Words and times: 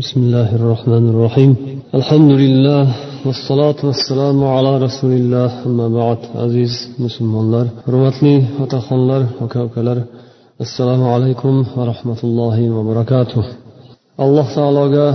بسم 0.00 0.20
الله 0.20 0.50
الرحمن 0.60 1.04
الرحيم 1.12 1.52
الحمد 1.98 2.30
لله 2.42 2.84
والصلاة 3.26 3.80
والسلام 3.88 4.38
على 4.56 4.72
رسول 4.86 5.12
الله 5.20 5.50
أما 5.66 5.86
بعد 5.98 6.20
عزيز 6.44 6.74
مسلمانlar 7.04 7.66
hurmatli 7.86 8.34
otaxonlar 8.64 9.22
aka 9.44 9.60
ukalar 9.68 9.98
assalomu 10.64 11.06
alaykum 11.14 11.54
va 11.76 11.82
rahmatullohi 11.92 12.64
va 12.76 12.82
barakatuh 12.90 13.44
alloh 14.24 14.46
taologa 14.58 15.06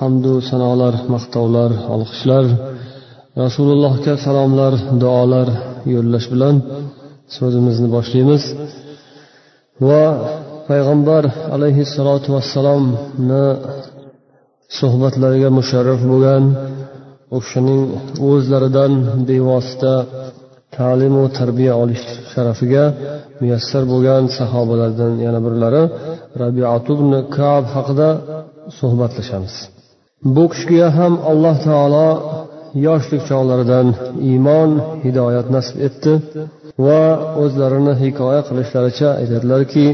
hamdu 0.00 0.32
sanolar 0.50 0.94
maqtovlar 1.14 1.70
olqishlar 1.94 2.44
rasulullohga 3.44 4.14
salomlar 4.26 4.72
duolar 5.02 5.48
yo'llash 5.94 6.26
bilan 6.32 6.56
so'zimizni 7.36 7.88
boshlaymiz 7.96 8.42
va 9.88 10.02
payg'ambar 10.70 11.24
alayhissalotu 11.54 12.28
vassalomni 12.36 13.44
suhbatlariga 14.77 15.49
musharraf 15.57 16.01
bo'lgan 16.11 16.43
u 17.35 17.37
kishining 17.43 17.81
o'zlaridan 18.29 18.93
bevosita 19.27 19.93
ta'limu 20.77 21.23
tarbiya 21.37 21.73
olish 21.83 22.05
sharafiga 22.31 22.83
muyassar 23.41 23.83
bo'lgan 23.91 24.23
sahobalardan 24.37 25.13
yana 25.25 25.39
birlari 25.45 25.83
rabiatubn 26.43 27.11
kab 27.37 27.63
haqida 27.75 28.09
suhbatlashamiz. 28.79 29.55
Bu 30.35 30.43
kishiga 30.51 30.87
ham 30.97 31.13
alloh 31.31 31.55
taolo 31.67 32.07
yoshlik 32.87 33.21
chog'laridan 33.29 33.87
iymon 34.29 34.69
hidoyat 35.05 35.47
nasib 35.55 35.77
etdi 35.87 36.13
va 36.85 37.03
o'zlarini 37.43 37.93
hikoya 38.01 38.41
qilishlaricha 38.49 39.09
aytadilarki 39.21 39.85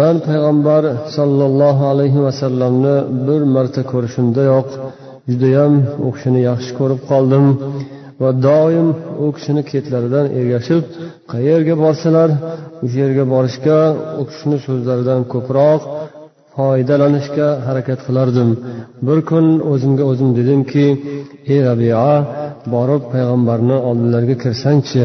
man 0.00 0.14
payg'ambar 0.28 0.82
sollallohu 1.16 1.84
alayhi 1.92 2.20
vasallamni 2.26 2.96
bir 3.26 3.40
marta 3.54 3.82
ko'rishimdayoq 3.92 4.68
judayam 5.30 5.72
u 6.06 6.08
kishini 6.14 6.40
yaxshi 6.50 6.72
ko'rib 6.78 7.00
qoldim 7.10 7.46
va 8.22 8.30
doim 8.48 8.88
u 9.24 9.26
kishini 9.36 9.62
ketlaridan 9.72 10.26
ergashib 10.38 10.82
qayerga 11.32 11.74
borsalar 11.84 12.28
o'sha 12.84 12.96
yerga 13.02 13.24
borishga 13.34 13.78
u 14.20 14.22
kishini 14.30 14.58
so'zlaridan 14.66 15.20
ko'proq 15.32 15.80
foydalanishga 16.56 17.48
harakat 17.66 18.00
qilardim. 18.06 18.48
Bir 19.06 19.18
kun 19.30 19.46
o'zimga 19.72 20.04
o'zim 20.10 20.30
dedimki 20.38 20.86
ey 21.52 21.60
rabia 21.68 22.06
borib 22.74 23.02
payg'ambarni 23.12 23.76
oldilariga 23.88 24.36
kirsangchi. 24.44 25.04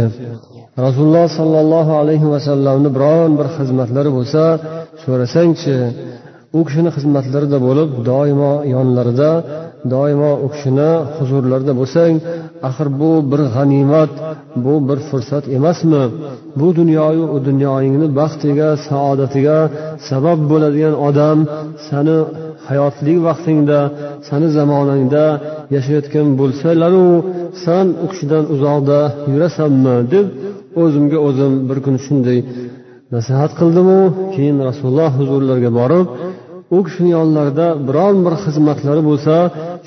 Rasululloh 0.86 1.26
sollallohu 1.40 1.94
alayhi 2.02 2.28
vasallamni 2.34 2.90
biron 2.98 3.32
bir 3.40 3.48
xizmatlari 3.58 4.10
bo'lsa 4.18 4.44
so'rasangchi. 5.04 5.78
U 6.58 6.60
kishini 6.68 6.90
xizmatlarida 6.98 7.58
bo'lib 7.68 7.90
doimo 8.10 8.54
yonlarida 8.76 9.32
doimo 9.94 10.32
u 10.46 10.48
kishini 10.54 10.92
huzurlarida 11.18 11.74
bo'lsang 11.80 12.14
axir 12.68 12.88
bu 13.02 13.12
bir 13.32 13.42
g'animat 13.56 14.12
bu 14.66 14.74
bir 14.88 15.00
fursat 15.10 15.44
emasmi? 15.58 16.04
Bu 16.60 16.68
dunyoyu 16.80 17.26
u 17.36 17.38
dunyoyingni 17.50 18.08
baxtiga 18.20 18.70
saodatiga 18.88 19.58
sabab 20.10 20.40
bo'ladigan 20.52 20.96
odam 21.08 21.38
sani 21.88 22.18
hayotlik 22.68 23.18
vaqtingda 23.28 23.80
sani 24.30 24.48
zamonangda 24.58 25.26
yashayotgan 25.76 26.28
bo'lsalaru 26.40 27.08
san 27.64 27.88
u 28.04 28.06
kishidan 28.12 28.44
uzoqda 28.54 29.00
yurasanmi? 29.32 29.96
deb 30.14 30.28
o'zimga 30.84 31.18
o'zim 31.28 31.54
bir 31.70 31.78
kun 31.86 31.96
shunday 32.06 32.40
nasihat 33.16 33.52
qildimu. 33.60 34.00
Keyin 34.36 34.58
rasululloh 34.70 35.12
huzurlariga 35.20 35.72
borib 35.80 36.08
u 36.76 36.78
kishini 36.86 37.10
yonlarida 37.18 37.68
biron 37.88 38.16
bir 38.26 38.34
xizmatlari 38.44 39.02
bo'lsa 39.10 39.36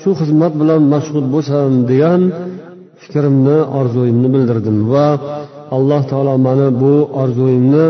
shu 0.01 0.09
xizmat 0.19 0.53
bilan 0.61 0.81
mashg'ul 0.93 1.25
bo'lsam 1.33 1.69
degan 1.91 2.21
fikrimni 3.01 3.57
orzuyimni 3.79 4.27
bildirdim 4.35 4.77
va 4.93 5.07
alloh 5.75 6.01
taolo 6.11 6.33
mani 6.47 6.67
bu 6.81 6.93
orzuyimni 7.21 7.85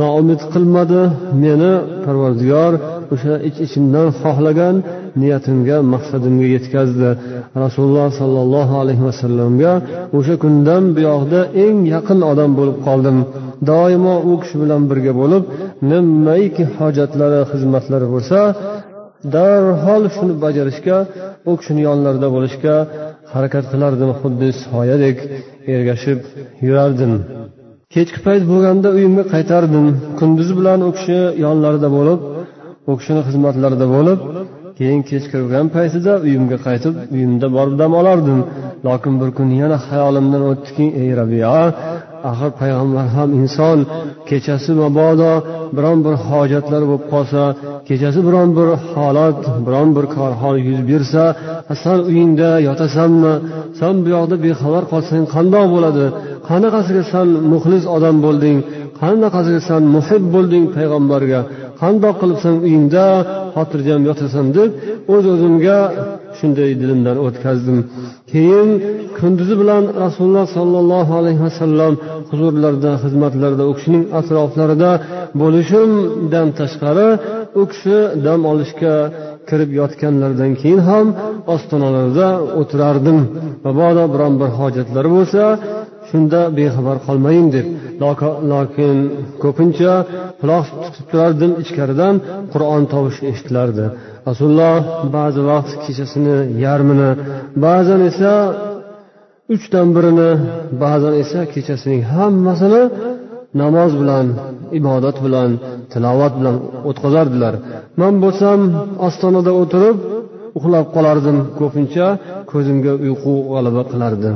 noumid 0.00 0.40
qilmadi. 0.52 1.02
Meni 1.44 1.72
parvardigor 2.04 2.72
o'sha 3.14 3.34
ich 3.48 3.56
ichimdan 3.66 4.08
xohlagan 4.20 4.76
niyatimga 5.20 5.76
maqsadimga 5.92 6.46
yetkazdi. 6.54 7.10
Rasululloh 7.64 8.08
sollallohu 8.20 8.74
alayhi 8.82 9.04
vasallamga 9.08 9.72
o'sha 10.18 10.34
kundan 10.42 10.82
buyog'da 10.96 11.40
eng 11.64 11.78
yaqin 11.94 12.18
odam 12.30 12.50
bo'lib 12.58 12.78
qoldim. 12.86 13.18
Doimo 13.70 14.14
u 14.30 14.32
kishi 14.42 14.56
bilan 14.62 14.82
birga 14.90 15.12
bo'lib 15.20 15.42
nimaiki 15.90 16.64
hojatlari 16.78 17.40
xizmatlari 17.50 18.06
bo'lsa 18.14 18.38
darhol 19.34 20.02
shuni 20.14 20.34
bajarishga 20.44 20.96
u 21.50 21.52
kishini 21.58 21.82
yonlarida 21.88 22.28
bo'lishga 22.36 22.74
harakat 23.34 23.64
qilardim 23.72 24.10
xuddi 24.20 24.48
soyadek 24.64 25.16
ergashib 25.74 26.20
yurardim. 26.66 27.12
Kechki 27.94 28.20
payt 28.26 28.42
bo'lganda 28.50 28.88
uyimga 28.96 29.24
qaytardim. 29.34 29.86
Kunduzi 30.18 30.52
bilan 30.58 30.80
u 30.88 30.90
kishi 30.96 31.18
yonlarida 31.44 31.88
bo'lib 31.96 32.20
u 32.90 32.92
kishini 32.98 33.22
xizmatlarida 33.28 33.86
bo'lib 33.94 34.20
keyin 34.78 35.00
kech 35.10 35.24
kirgan 35.32 35.66
paytida 35.76 36.12
uyimga 36.26 36.58
qaytib 36.66 36.94
uyimda 37.14 37.46
borib 37.56 37.74
dam 37.82 37.92
olardim. 38.00 38.40
Lokin 38.86 39.14
bir 39.20 39.30
kun 39.36 39.48
yana 39.62 39.78
xayolimdan 39.88 40.42
o'tdiki 40.50 40.86
ey 41.02 41.10
rabia 41.20 41.52
axir 42.30 42.50
payg'ambar 42.60 43.06
ham 43.16 43.30
inson 43.40 43.78
kechasi 44.28 44.72
mabodo 44.82 45.32
biron 45.76 45.98
bir 46.06 46.14
hojatlar 46.28 46.82
bo'lib 46.90 47.04
qolsa 47.12 47.42
kechasi 47.88 48.20
biron 48.28 48.48
bir 48.58 48.68
holat 48.92 49.38
biron 49.66 49.88
bir 49.96 50.04
korhol 50.16 50.56
yuz 50.68 50.80
bersa 50.90 51.22
san 51.82 51.98
uyingda 52.10 52.50
yotasanmi? 52.68 53.34
San 53.78 53.94
bu 54.04 54.08
yoqda 54.16 54.36
bexabar 54.44 54.84
qolsang 54.92 55.24
qandoq 55.34 55.66
bo'ladi? 55.74 56.06
Qanaqasiga 56.48 57.02
san 57.12 57.28
muxlis 57.52 57.84
odam 57.96 58.16
bo'lding? 58.26 58.58
Qanaqasiga 59.00 59.60
san 59.68 59.82
muhib 59.94 60.22
bo'lding 60.34 60.64
payg'ambarga? 60.76 61.40
Qandoq 61.80 62.14
qilib 62.20 62.38
san 62.44 62.56
uyingda? 62.66 63.04
Xotirjam 63.54 64.00
yotasan 64.08 64.46
deb 64.56 64.70
o'z 65.14 65.24
o'zimga 65.32 65.78
shunday 66.40 66.70
dilimdan 66.82 67.16
o'tkazdim. 67.26 67.78
Keyin 68.32 68.68
kunduzi 69.18 69.54
bilan 69.62 69.82
rasululloh 70.04 70.46
sollallohu 70.56 71.12
alayhi 71.20 71.42
vasallam 71.48 71.92
huzurlarida 72.30 72.92
xizmatlarida 73.04 73.64
u 73.70 73.72
kishining 73.78 74.04
atroflarida 74.20 74.90
bo'lishimdan 75.40 76.48
tashqari 76.60 77.08
u 77.60 77.62
kishi 77.70 77.98
dam 78.26 78.40
olishga 78.52 78.94
kirib 79.48 79.70
yotganlaridan 79.80 80.52
keyin 80.60 80.80
ham 80.88 81.06
ostonalarida 81.54 82.28
o'tirardim. 82.60 83.18
Mabodo 83.66 84.04
biron 84.14 84.34
bir 84.40 84.50
hojatlari 84.60 85.08
bo'lsa 85.16 85.42
shunda 86.08 86.40
bexabar 86.58 86.96
qolmayin 87.06 87.46
deb. 87.56 87.66
Lokin 88.52 88.96
ko'pincha 89.42 89.92
quloq 90.40 90.66
tutib 90.82 91.04
turardim 91.10 91.52
ichkaridan 91.62 92.14
qur'on 92.52 92.82
tovushi 92.92 93.22
eshitilardi. 93.30 93.84
Rasululloh 94.28 94.76
ba'zi 95.16 95.40
vaqt 95.50 95.72
kechasini 95.84 96.36
yarmini 96.64 97.10
ba'zan 97.64 98.00
esa 98.10 98.32
uchdan 99.54 99.88
birini 99.96 100.30
ba'zan 100.84 101.14
esa 101.22 101.40
kechasining 101.54 102.02
hammasini 102.14 102.82
namoz 103.62 103.92
bilan 104.00 104.26
ibodat 104.78 105.16
bilan 105.26 105.50
tilovat 105.92 106.32
bilan 106.38 106.56
o'tkazardilar. 106.88 107.54
Man 108.00 108.14
bo'lsam 108.24 108.60
ostonada 109.06 109.52
o'tirib 109.60 109.96
uxlab 110.58 110.86
qolardim 110.96 111.38
ko'pincha 111.60 112.06
ko'zimga 112.50 112.92
uyqu 113.04 113.32
g'alaba 113.52 113.82
qilardi. 113.92 114.30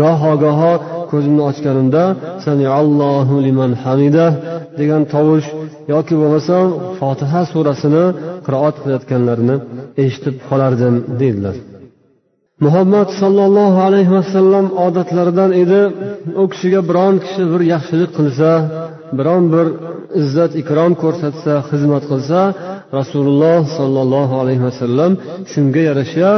Goho 0.00 0.32
goho 0.44 0.72
ko'zimni 1.10 1.42
ochganimda 1.50 2.02
samiallohu 2.44 3.34
liman 3.46 3.72
hamida 3.82 4.26
degan 4.78 5.02
tovush 5.14 5.48
yoki 5.92 6.14
bo'lmasam 6.20 6.66
fotiha 7.00 7.42
surasini 7.52 8.04
qiroat 8.46 8.76
qilayotganlarini 8.82 9.56
eshitib 10.04 10.36
qolardim 10.48 10.94
deydilar. 11.20 11.56
Muhammad 12.64 13.08
sollallohu 13.20 13.78
alayhi 13.88 14.12
vasallam 14.18 14.66
odatlaridan 14.86 15.50
edi 15.62 15.80
u 16.42 16.44
kishiga 16.52 16.80
biron 16.90 17.14
kishi 17.24 17.42
bir 17.52 17.60
yaxshilik 17.74 18.10
qilsa 18.18 18.50
biron 19.18 19.44
bir 19.54 19.66
izzat 20.20 20.52
ikrom 20.62 20.92
ko'rsatsa 21.02 21.52
xizmat 21.70 22.04
qilsa 22.10 22.40
rasululloh 22.98 23.60
sollallohu 23.78 24.34
alayhi 24.42 24.62
vasallam 24.68 25.12
shunga 25.52 25.82
yarasha 25.88 26.30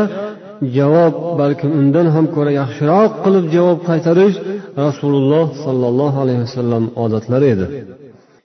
javob 0.77 1.15
balkim 1.41 1.71
undan 1.81 2.06
ham 2.15 2.27
ko'ra 2.37 2.53
yaxshiroq 2.61 3.11
qilib 3.25 3.45
javob 3.56 3.79
qaytarish 3.89 4.37
rasululloh 4.87 5.47
sollallohu 5.65 6.17
alayhi 6.25 6.41
vasallam 6.47 6.85
odatlari 7.05 7.47
edi. 7.55 7.67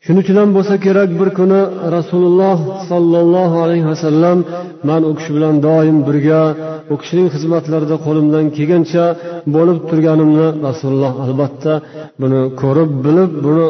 Shuning 0.05 0.21
uchun 0.23 0.37
ham 0.41 0.49
bo'lsa 0.57 0.75
kerak 0.85 1.09
bir 1.19 1.29
kuni 1.39 1.61
rasululloh 1.97 2.57
sollallohu 2.91 3.57
alayhi 3.65 3.87
vasallam 3.91 4.37
man 4.89 5.01
u 5.09 5.11
kishi 5.17 5.31
bilan 5.37 5.55
doim 5.67 5.97
birga 6.07 6.41
u 6.93 6.95
kishining 7.01 7.27
xizmatlarida 7.35 7.95
qo'limdan 8.05 8.45
kelgancha 8.57 9.05
bo'lib 9.55 9.77
turganimni 9.89 10.47
rasululloh 10.67 11.13
albatta 11.25 11.73
buni 12.21 12.41
ko'rib 12.61 12.91
bilib 13.05 13.31
buni 13.45 13.67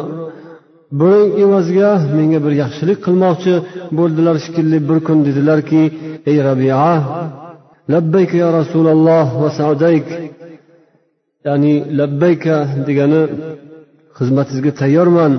buning 1.00 1.28
evaziga 1.44 1.90
menga 2.18 2.38
bir 2.44 2.52
yaxshilik 2.62 2.98
qilmoqchi 3.06 3.54
bo'ldilar 3.98 4.36
shekilli 4.44 4.78
bir 4.88 4.98
kun 5.06 5.18
dedilarki 5.28 5.82
ey 6.30 6.36
rabia 6.48 6.84
labbayka 7.92 8.36
ya 8.42 8.48
rasululloh 8.58 9.26
va 9.42 9.48
sadayk 9.60 10.06
ya'ni 11.46 11.74
labbayka 11.98 12.56
degani 12.86 13.22
xizmatingizga 14.18 14.72
tayyorman. 14.80 15.32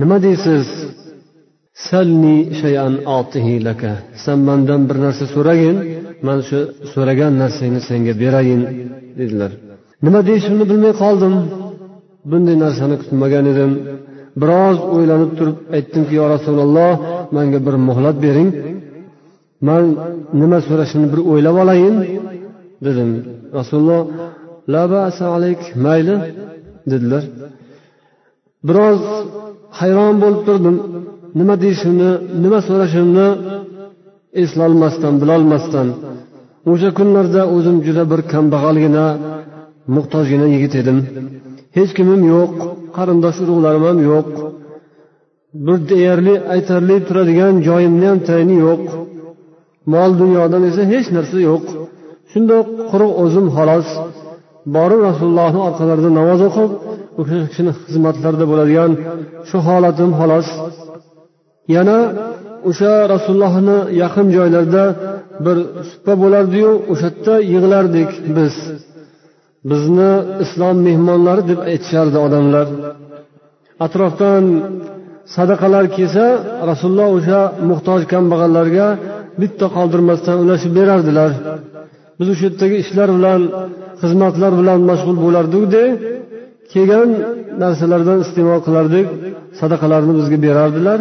Nima 0.00 0.16
deysiz? 0.26 0.66
Salni 1.88 2.36
shayan 2.60 2.92
laka. 3.68 3.92
San 4.24 4.38
mandan 4.48 4.80
bir 4.88 4.96
narsa 5.04 5.24
so'ragin 5.34 5.76
man 6.26 6.38
shu 6.48 6.58
so'ragan 6.92 7.32
narsangni 7.42 7.80
senga 7.88 8.14
berayin 8.22 8.62
dedilar. 9.18 9.52
Nima 10.04 10.20
deyishimni 10.28 10.64
bilmay 10.70 10.94
qoldim. 11.02 11.34
Bunday 12.30 12.56
narsani 12.64 12.96
kutmagan 13.02 13.44
edim. 13.52 13.72
Biroz 14.40 14.78
o'ylanib 14.94 15.30
turib 15.38 15.56
aytdimki 15.76 16.14
yo 16.20 16.24
rasululloh 16.34 16.92
manga 17.36 17.58
bir 17.66 17.74
muhlat 17.88 18.16
bering. 18.26 18.50
Man 19.68 19.84
nima 20.40 20.58
so'rashimni 20.68 21.08
bir 21.12 21.20
o'ylab 21.30 21.56
olayin 21.62 21.96
dedim. 22.86 23.10
Rasululloh 23.58 24.02
la 24.74 24.82
ba'sa 24.94 25.24
alayk 25.36 25.60
mayli 25.84 26.14
dedilar. 26.90 27.24
Biroz 28.68 29.00
hayron 29.80 30.14
bo'lib 30.22 30.40
turdim. 30.48 30.76
Nima 31.38 31.54
deyishimni 31.62 32.10
nima 32.44 32.58
so'rashimni 32.68 33.26
eslolmasdan 34.42 35.14
bilolmasdan. 35.22 35.88
O'sha 36.70 36.90
kunlarda 36.98 37.42
o'zim 37.54 37.76
juda 37.86 38.02
bir 38.12 38.20
kambag'algina 38.32 39.06
muhtojgina 39.94 40.46
yigit 40.54 40.74
edim. 40.80 40.98
Hech 41.76 41.90
kimim 41.98 42.22
yo'q 42.34 42.50
qarindosh 42.96 43.38
urug'larim 43.44 43.84
ham 43.88 43.98
yo'q. 44.10 44.26
Bir 45.66 45.78
deyarli 45.90 46.34
aytarli 46.54 46.96
turadigan 47.06 47.54
joyimni 47.68 48.06
ham 48.10 48.18
tayini 48.28 48.56
yo'q. 48.66 48.82
Mol 49.92 50.10
dunyodan 50.22 50.62
esa 50.70 50.82
hech 50.92 51.08
narsa 51.16 51.38
yo'q. 51.48 51.64
Shundoq 52.32 52.66
quruq 52.90 53.12
o'zim 53.22 53.46
xolos. 53.56 53.88
Borib 54.76 55.00
rasulullohni 55.08 55.60
orqalarida 55.68 56.10
namoz 56.18 56.40
o'qib 56.48 56.70
u 57.20 57.22
kishini 57.50 57.72
xizmatlarida 57.86 58.44
bo'ladigan 58.50 58.90
shu 59.48 59.56
holatim 59.68 60.10
xolos. 60.20 60.48
Yana 61.74 61.98
o'sha 62.68 62.92
rasulullohni 63.14 63.78
yaqin 64.02 64.26
joylarida 64.36 64.84
bir 65.46 65.56
supa 65.90 66.14
bo'lardiyu 66.22 66.70
o'sha 66.92 67.08
yerda 67.10 67.34
yig'lardik 67.52 68.10
biz. 68.36 68.54
Bizni 69.70 70.12
islom 70.44 70.76
mehmonlari 70.88 71.42
deb 71.50 71.60
aytishardi 71.70 72.18
odamlar. 72.26 72.66
Atrofdan 73.86 74.44
sadaqalar 75.34 75.84
kelsa 75.96 76.26
rasululloh 76.70 77.08
o'sha 77.18 77.40
muhtoj 77.70 78.00
kambag'allarga 78.12 78.88
bitta 79.40 79.66
qoldirmasdan 79.76 80.36
ulashib 80.44 80.72
berardilar. 80.78 81.30
Biz 82.18 82.28
o'sha 82.32 82.44
yerdagi 82.48 82.76
ishlar 82.84 83.08
bilan 83.18 83.40
xizmatlar 84.02 84.52
bilan 84.60 84.80
mashg'ul 84.90 85.18
bo'lardikda 85.24 85.82
kelgan 86.72 87.08
narsalardan 87.62 88.18
iste'mol 88.24 88.60
qilardik 88.66 89.06
sadaqalarni 89.60 90.12
bizga 90.18 90.38
berardilar. 90.46 91.00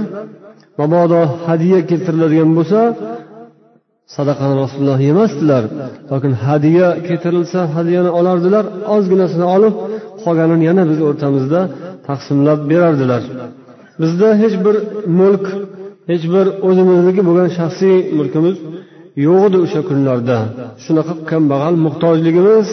Mabodo 0.80 1.22
hadya 1.48 1.80
keltiriladigan 1.90 2.52
bo'lsa 2.58 2.80
sadaqani 4.16 4.56
rasululloh 4.64 5.00
yemasdilar. 5.10 5.64
Lokin 6.12 6.34
hadya 6.46 6.88
keltirilsa 7.08 7.60
hadyani 7.76 8.12
olardilar. 8.20 8.66
Ozginasini 8.96 9.46
olib 9.56 9.76
qolganini 10.24 10.64
yana 10.70 10.84
biz 10.90 11.00
o'rtamizda 11.08 11.62
taqsimlab 12.08 12.60
berardilar. 12.72 13.22
Bizda 14.02 14.30
hech 14.42 14.56
bir 14.66 14.76
mulk 15.20 15.46
hech 16.10 16.24
bir 16.34 16.46
o'zimizniki 16.68 17.22
bo'lgan 17.28 17.50
shaxsiy 17.58 17.98
mulkimiz 18.18 18.56
yo'q 19.26 19.42
edi 19.48 19.58
o'sha 19.66 19.82
kunlarda. 19.90 20.38
Shunaqa 20.84 21.14
kambag'al 21.32 21.76
muhtojligimiz 21.86 22.68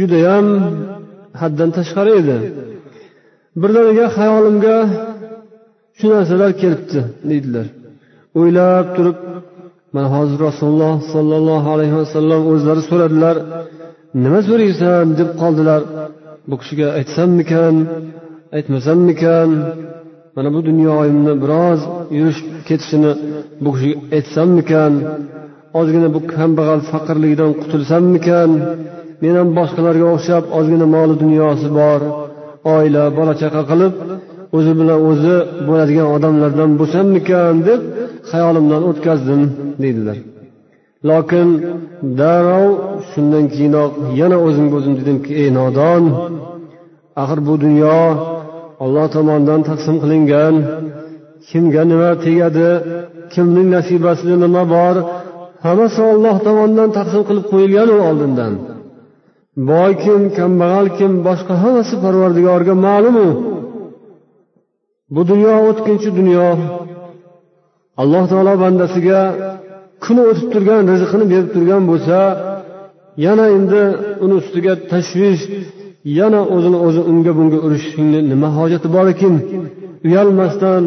judayam 0.00 0.46
haddan 1.40 1.70
tashqari 1.76 2.12
edi. 2.20 2.36
Birdaniga 3.62 4.06
xayolimga 4.16 4.76
shu 5.98 6.06
narsalar 6.14 6.50
kelibdi 6.62 7.00
deydilar. 7.30 7.66
O'ylab 8.38 8.86
turib 8.96 9.18
mana 9.94 10.08
hozir 10.16 10.38
rasululloh 10.48 10.94
sollallohu 11.14 11.68
alayhi 11.74 11.96
vasallam 12.00 12.42
o'zlari 12.52 12.82
so'radilar 12.90 13.36
nima 14.24 14.40
so'raysan? 14.48 15.04
deb 15.20 15.30
qoldilar. 15.42 15.82
Bu 16.48 16.54
kishiga 16.60 16.88
aytsammikan 16.98 17.74
aytmasammikan 18.56 19.48
mana 20.36 20.48
bu 20.54 20.60
dunyoyimni 20.68 21.32
biroz 21.42 21.80
yurish 22.18 22.40
ketishini 22.68 23.12
bu 23.64 23.70
kishiga 23.74 23.98
aytsammikan 24.16 24.92
ozgina 25.78 26.08
bu 26.16 26.20
kambag'al 26.34 26.80
faqirligidan 26.90 27.50
qutulsammikan 27.60 28.50
men 29.22 29.34
ham 29.38 29.48
boshqalarga 29.58 30.06
o'xshab 30.14 30.44
ozgina 30.58 30.86
moli 30.94 31.14
dunyosi 31.22 31.68
bor 31.78 32.00
oila 32.74 33.02
bola 33.18 33.32
chaqa 33.42 33.62
qilib 33.70 33.94
o'zi 34.56 34.72
bilan 34.80 34.98
o'zi 35.10 35.36
bo'ladigan 35.68 36.08
odamlardan 36.16 36.70
bo'lsammikan 36.80 37.54
deb 37.68 37.80
xayolimdan 38.30 38.82
o'tkazdim 38.90 39.42
deydilar. 39.82 40.18
Lokin 41.08 41.48
darrov 42.20 42.68
shundan 43.10 43.44
keyinoq 43.54 43.92
yana 44.20 44.36
o'zimga 44.46 44.74
o'zim 44.80 44.94
dedimki 45.00 45.32
ey 45.42 45.48
nodon 45.58 46.04
axir 47.22 47.38
bu 47.48 47.54
dunyo 47.64 47.98
olloh 48.84 49.06
tomonidan 49.14 49.60
taqsim 49.68 49.96
qilingan 50.02 50.54
kimga 51.48 51.82
nima 51.90 52.10
tegadi 52.24 52.68
kimning 53.32 53.68
nasibasida 53.74 54.36
nima 54.44 54.62
bor 54.74 54.94
hammasi 55.64 56.00
olloh 56.12 56.36
tomonidan 56.46 56.90
taqsim 56.98 57.22
qilib 57.28 57.46
qo'yilgan 57.52 57.88
u 57.94 57.98
oldindan. 58.08 58.52
Boy 59.68 59.92
kim 60.04 60.20
kambag'al 60.38 60.86
kim 60.98 61.12
boshqa 61.26 61.54
hammasi 61.62 61.94
parvardigorga 62.04 62.74
ma'lumu 62.86 63.28
bu 65.14 65.20
dunyo 65.30 65.54
o'tkinchi 65.68 66.08
dunyo. 66.18 66.48
Alloh 68.02 68.24
taolo 68.30 68.54
bandasiga 68.64 69.20
kuni 70.04 70.22
o'tib 70.30 70.48
turgan 70.54 70.80
rizqini 70.92 71.24
berib 71.32 71.48
turgan 71.54 71.82
bo'lsa 71.90 72.18
yana 73.26 73.46
endi 73.56 73.82
uni 74.24 74.34
ustiga 74.40 74.72
tashvish 74.90 75.42
yana 76.18 76.40
o'zini 76.54 76.78
o'zi 76.86 77.00
unga 77.10 77.32
bunga 77.38 77.58
urishishingni 77.66 78.20
nima 78.30 78.48
hojati 78.58 78.88
bor 78.94 79.06
ekan? 79.14 79.34
Uyalmasdan 80.06 80.82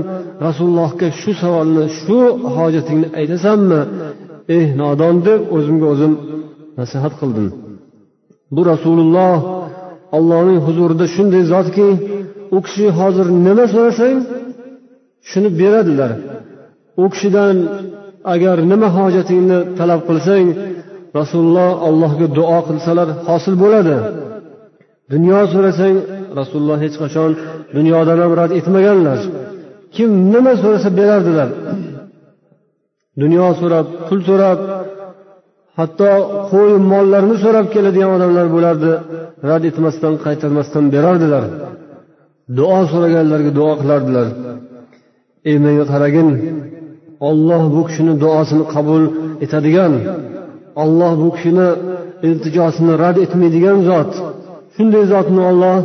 rasulullohga 0.45 1.07
shu 1.19 1.31
savolni 1.41 1.83
shu 2.01 2.19
hojatingni 2.55 3.07
aytasanmi? 3.19 3.81
Ey 4.55 4.65
nodon 4.81 5.15
deb 5.27 5.39
o'zimga 5.55 5.87
o'zim 5.93 6.13
nasihat 6.79 7.13
qildim. 7.21 7.47
Bu 8.55 8.61
rasululloh 8.71 9.37
allohning 10.17 10.59
huzurida 10.65 11.05
shunday 11.15 11.43
zotki 11.53 11.87
u 12.55 12.57
kishi 12.65 12.85
hozir 12.99 13.27
nima 13.45 13.65
so'rasang 13.73 14.17
shuni 15.29 15.49
beradilar. 15.59 16.11
U 17.03 17.05
kishidan 17.13 17.55
agar 18.33 18.57
nima 18.71 18.87
hojatingni 18.97 19.59
talab 19.79 20.01
qilsang 20.09 20.47
rasululloh 21.19 21.69
allohga 21.87 22.27
duo 22.37 22.59
qilsalar 22.69 23.09
hosil 23.27 23.55
bo'ladi. 23.63 23.97
Dunyo 25.13 25.39
so'rasang 25.53 25.95
rasululloh 26.39 26.77
hech 26.83 26.95
qachon 27.03 27.31
dunyodan 27.77 28.17
ham 28.23 28.31
rad 28.39 28.51
etmaganlar. 28.59 29.19
Kim 29.95 30.09
nima 30.33 30.53
so'rasa 30.61 30.89
berardilar. 30.99 31.49
Dunyo 33.21 33.45
so'rab 33.59 33.87
pul 34.07 34.19
so'rab 34.29 34.59
hatto 35.79 36.11
qo'y 36.51 36.71
mollarni 36.91 37.35
so'rab 37.43 37.65
keladigan 37.73 38.11
odamlar 38.17 38.47
bo'lardi. 38.55 38.91
Rad 39.49 39.63
etmasdan 39.69 40.13
qaytarmasdan 40.25 40.85
berardilar. 40.95 41.43
Duo 42.57 42.79
so'raganlarga 42.91 43.51
duo 43.59 43.71
qilardilar. 43.81 44.27
Ey 45.49 45.55
menga 45.63 45.85
qaragin 45.93 46.29
olloh 47.29 47.63
bu 47.73 47.81
kishini 47.87 48.13
duosini 48.23 48.65
qabul 48.73 49.03
etadigan 49.45 49.93
olloh 50.83 51.11
bu 51.21 51.27
kishini 51.35 51.67
iltijosini 52.27 52.93
rad 53.03 53.17
etmaydigan 53.25 53.77
zot 53.89 54.11
shunday 54.75 55.03
zotni 55.13 55.41
olloh 55.49 55.77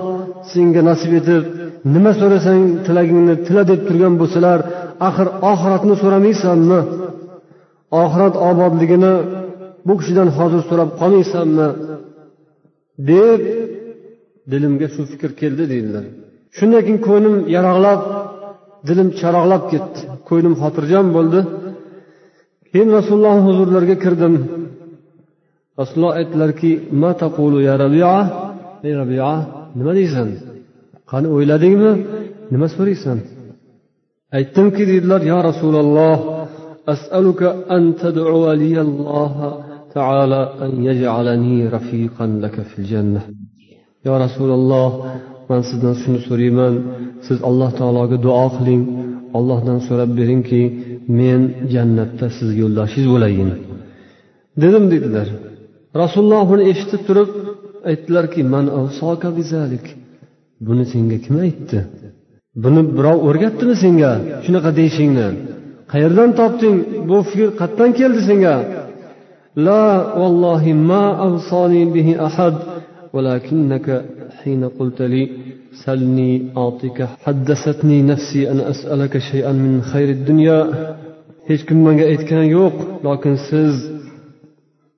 senga 0.53 0.83
nasib 0.91 1.13
etib 1.21 1.43
nima 1.93 2.13
so'rasang 2.21 2.63
tilagingni 2.87 3.35
tila 3.47 3.63
deb 3.71 3.81
turgan 3.89 4.15
bo'lsalar 4.21 4.59
axir 5.09 5.29
oxiratni 5.51 5.95
so'ramaysanmi 6.03 6.81
oxirat 8.03 8.35
obodligini 8.51 9.15
bu 9.87 9.93
kishidan 10.01 10.29
hozir 10.37 10.61
so'rab 10.69 10.91
qolmaysanmi 11.01 11.69
deb 13.11 13.41
dilimga 14.53 14.89
shu 14.95 15.03
fikr 15.13 15.31
keldi 15.41 15.65
deydilar. 15.73 16.05
Shundan 16.57 16.83
keyin 16.87 17.01
ko'nglim 17.09 17.37
yaroqlab 17.57 18.01
dilim 18.89 19.09
charoqlab 19.21 19.63
ketdi. 19.73 20.01
Ko'nglim 20.29 20.55
xotirjam 20.63 21.07
bo'ldi. 21.17 21.41
Keyin 22.71 22.91
rasululloh 22.99 23.37
huzurlariga 23.47 23.97
kirdim. 24.05 24.35
Rasululloh 25.81 26.13
aytdilarki 26.19 26.71
ya 27.69 27.75
rabia? 27.83 28.15
Ey 28.87 28.93
rabia 29.01 29.31
nima 29.79 29.93
deysan? 29.99 30.29
qani 31.12 31.28
o'yladingmi 31.36 31.92
nima 32.54 32.68
so'raysan 32.76 33.18
aytdimki 34.38 34.84
deydilar 34.92 35.22
yo 35.32 35.38
rasululloh 35.50 36.18
أسألك 36.96 37.42
أن 37.76 37.84
تدعو 38.04 38.52
لي 38.62 38.76
الله 38.88 39.34
تعالى 39.98 40.42
أن 40.64 40.72
يجعلني 40.90 41.68
رفيقا 41.76 42.26
لك 42.44 42.56
في 42.70 42.76
الجنة 42.80 43.22
يا 44.06 44.16
رسول 44.26 44.52
الله 44.60 44.90
man 45.50 45.62
sizdan 45.70 45.96
shuni 46.02 46.20
so'rayman 46.28 46.74
siz 47.28 47.38
alloh 47.50 47.70
taologa 47.80 48.18
duo 48.26 48.46
qiling 48.56 48.84
ollohdan 49.38 49.80
so'rab 49.88 50.12
beringki 50.20 50.62
men 51.20 51.42
jannatda 51.74 52.28
sizga 52.38 52.60
yo'ldoshingiz 52.64 53.08
bo'layin 53.14 53.50
dedim 54.64 54.84
dedilar 54.94 55.28
rasululloh 56.02 56.44
buni 56.52 56.64
eshitib 56.72 57.02
turib 57.08 57.30
aytdilarki 57.90 58.42
man 58.54 58.66
buni 60.68 60.84
senga 60.92 61.18
kim 61.26 61.36
aytdi 61.46 61.80
buni 62.64 62.82
birov 62.98 63.18
o'rgatdimi 63.28 63.76
senga 63.84 64.12
shunaqa 64.46 64.70
deyishingni 64.80 65.28
qayerdan 65.92 66.30
topding 66.40 66.78
bu 67.10 67.18
fikr 67.30 67.50
qayerdan 67.60 67.90
keldi 68.00 68.22
senga 68.30 68.56
la 69.66 69.84
vallohi 70.20 70.72
ma 70.90 71.04
avsoni 71.28 71.82
bihi 71.96 72.14
ahad 72.30 72.56
ولكنك 73.16 73.88
حين 74.40 74.62
قلت 74.80 75.00
لي 75.14 75.24
سلني 75.84 76.32
أعطيك 76.58 77.00
حدثتني 77.24 77.98
نفسي 78.12 78.42
أن 78.52 78.60
أسألك 78.74 79.14
شيئا 79.30 79.52
من 79.64 79.74
خير 79.92 80.10
الدنيا 80.18 80.60
hech 81.50 81.64
kim 81.68 81.80
menga 81.86 82.06
aytgani 82.12 82.48
yo'q 82.58 82.76
lokin 83.08 83.36
siz 83.50 83.74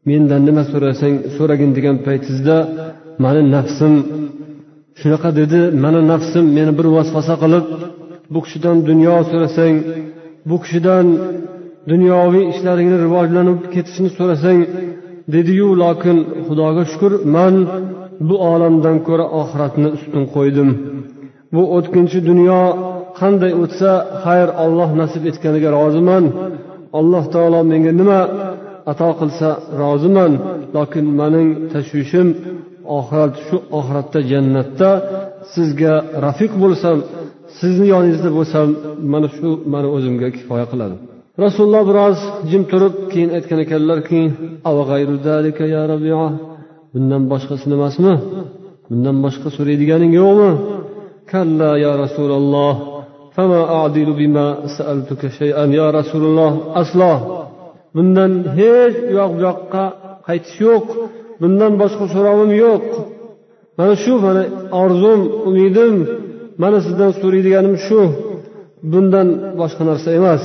mendan 0.07 0.41
nima 0.47 0.63
so'rasang 0.71 1.15
so'ragin 1.37 1.71
degan 1.77 1.97
paytingizda 2.05 2.57
mani 3.23 3.41
nafsim 3.55 3.93
shunaqa 5.00 5.30
dedi 5.40 5.60
mani 5.84 6.00
nafsim 6.12 6.44
meni 6.56 6.72
bir 6.78 6.86
vasvasa 6.96 7.34
qilib 7.42 7.64
bu 8.32 8.38
kishidan 8.44 8.76
dunyo 8.88 9.16
so'rasang 9.30 9.76
bu 10.48 10.56
kishidan 10.62 11.06
dunyoviy 11.90 12.44
ishlaringni 12.52 12.96
rivojlanib 13.04 13.58
ketishini 13.74 14.10
so'rasang 14.18 14.60
dediyu 15.34 15.68
lokin 15.82 16.16
xudoga 16.46 16.84
shukur 16.90 17.12
man 17.36 17.54
bu 18.28 18.36
olamdan 18.52 18.96
ko'ra 19.08 19.26
oxiratni 19.40 19.88
ustun 19.96 20.24
qo'ydim. 20.34 20.68
Bu 21.54 21.62
o'tkinchi 21.76 22.18
dunyo 22.30 22.60
qanday 23.20 23.52
o'tsa 23.62 23.90
xayr 24.24 24.48
olloh 24.64 24.90
nasib 25.00 25.22
etganiga 25.30 25.68
roziman. 25.78 26.24
Alloh 26.98 27.24
taolo 27.34 27.60
menga 27.70 27.92
nima 28.00 28.20
ato 28.92 29.08
qilsa 29.20 29.48
roziman 29.82 30.32
lokin 30.76 31.06
mening 31.20 31.48
tashvishim 31.72 32.28
oxirat 32.98 33.34
shu 33.46 33.56
oxiratda 33.78 34.20
jannatda 34.30 34.90
sizga 35.54 35.94
rafiq 36.26 36.52
bo'lsam 36.62 36.96
sizni 37.58 37.86
yoningizda 37.94 38.30
bo'lsam 38.38 38.66
mana 39.12 39.28
shu 39.36 39.48
mani 39.72 39.88
o'zimga 39.96 40.28
kifoya 40.36 40.66
qiladi. 40.72 40.96
Rasululloh 41.44 41.82
biroz 41.90 42.18
jim 42.50 42.62
turib 42.70 42.94
keyin 43.12 43.30
aytgan 43.36 43.58
ekanlarki 43.64 44.20
bundan 46.92 47.22
boshqasi 47.32 47.66
nimasmi? 47.72 48.14
Bundan 48.88 49.16
boshqa 49.24 49.48
so'raydiganing 49.56 50.12
yo'qmi? 50.20 50.50
Kalla 51.32 51.70
ya 51.84 51.92
rasululloh 52.04 52.74
ya 55.78 55.86
rasululloh 55.98 56.52
aslo. 56.82 57.12
Bundan 57.96 58.32
hech 58.58 58.96
u 59.08 59.12
yoq 59.18 59.30
bu 59.36 59.40
yoqqa 59.48 59.84
qaytish 60.26 60.58
yo'q. 60.68 60.86
Bundan 61.40 61.72
boshqa 61.82 62.04
so'rovim 62.14 62.52
yo'q. 62.64 62.84
Mana 63.78 63.94
shu 64.02 64.12
mana 64.26 64.42
orzum 64.82 65.20
umidim. 65.48 65.94
Mana 66.62 66.78
sizdan 66.86 67.10
so'raydiganim 67.20 67.76
shu. 67.86 68.00
Bundan 68.92 69.28
boshqa 69.60 69.82
narsa 69.90 70.08
emas. 70.18 70.44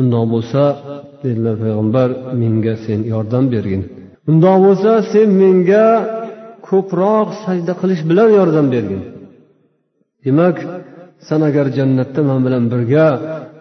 Undoq 0.00 0.24
bo'lsa 0.34 0.62
dedilar 1.22 1.56
payg'ambar 1.64 2.08
menga 2.40 2.74
sen 2.84 3.00
yordam 3.12 3.44
bergin. 3.54 3.82
Undoq 4.30 4.56
bo'lsa 4.66 4.92
sen 5.12 5.28
menga 5.42 5.86
ko'proq 6.68 7.28
sajda 7.44 7.72
qilish 7.80 8.02
bilan 8.10 8.28
yordam 8.38 8.66
bergin. 8.74 9.02
Demak 10.24 10.56
san 11.28 11.40
agar 11.48 11.66
jannatda 11.78 12.20
man 12.28 12.40
bilan 12.46 12.64
birga 12.72 13.06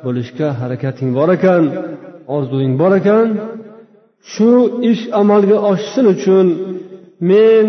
bo'lishga 0.06 0.48
harakating 0.62 1.10
bor 1.18 1.30
ekan 1.38 1.64
orzuing 2.36 2.74
bor 2.82 2.92
ekan 3.00 3.28
shu 4.32 4.50
ish 4.92 5.04
amalga 5.22 5.58
oshsin 5.72 6.06
uchun 6.16 6.48
men 7.30 7.66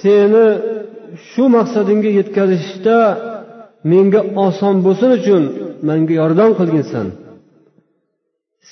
seni 0.00 0.46
shu 1.28 1.44
maqsadingga 1.56 2.10
yetkazishda 2.18 2.98
menga 3.92 4.20
oson 4.46 4.74
bo'lsin 4.86 5.10
uchun 5.18 5.42
menga 5.88 6.14
yordam 6.20 6.50
qilginsan. 6.58 7.06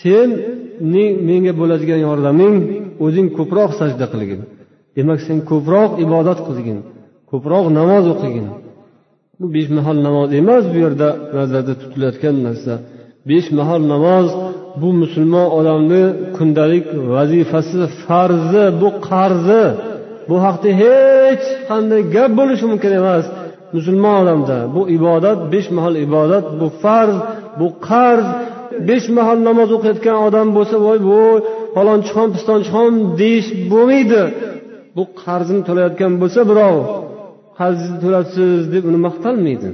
Sening 0.01 1.13
menga 1.29 1.53
bo'ladigan 1.61 2.01
yordaming 2.09 2.55
o'zing 3.05 3.29
ko'proq 3.39 3.71
sajda 3.81 4.07
qilgin. 4.13 4.41
Demak 4.97 5.19
sen 5.27 5.39
ko'proq 5.51 5.91
ibodat 6.05 6.39
qilgin 6.49 6.79
ko'proq 7.31 7.65
namoz 7.79 8.05
o'qigin. 8.15 8.47
Bu 9.41 9.47
besh 9.55 9.71
mahal 9.79 9.97
namoz 10.07 10.29
emas 10.41 10.65
bu 10.73 10.77
yerda 10.85 11.09
nazarda 11.37 11.75
tutilayotgan 11.81 12.37
narsa. 12.47 12.75
Besh 13.31 13.49
mahal 13.59 13.83
namoz 13.95 14.29
bu 14.81 14.89
musulmon 15.03 15.49
odamni 15.59 16.05
kundalik 16.37 16.87
vazifasi 17.15 17.83
farzi 18.05 18.65
bu 18.81 18.89
qarzi 19.09 19.65
bu 20.29 20.37
haqda 20.45 20.71
hech 20.83 21.45
qanday 21.69 22.03
gap 22.15 22.31
bo'lishi 22.39 22.65
mumkin 22.73 22.93
emas. 23.01 23.25
Musulmon 23.77 24.15
odamda 24.23 24.59
bu 24.75 24.83
ibodat 24.97 25.39
besh 25.53 25.69
mahal 25.77 25.95
ibodat 26.07 26.47
bu 26.61 26.67
farz 26.83 27.17
bu 27.61 27.69
qarz 27.89 28.27
besh 28.89 29.07
mahal 29.19 29.39
namoz 29.49 29.69
o'qiyotgan 29.77 30.17
odam 30.27 30.49
bo'lsa 30.57 30.77
voy 30.87 30.99
voy 31.11 31.39
falonchixon 31.75 32.29
pistonchixon 32.35 32.93
deyish 33.21 33.49
bo'lmaydi. 33.73 34.23
Bu 34.97 35.03
qarzini 35.23 35.63
to'layotgan 35.69 36.13
bo'lsa 36.23 36.41
birov 36.51 36.77
qarzingizni 37.59 37.99
to'labsiz 38.05 38.61
deb 38.75 38.85
uni 38.91 38.99
maqtalmaydi. 39.07 39.69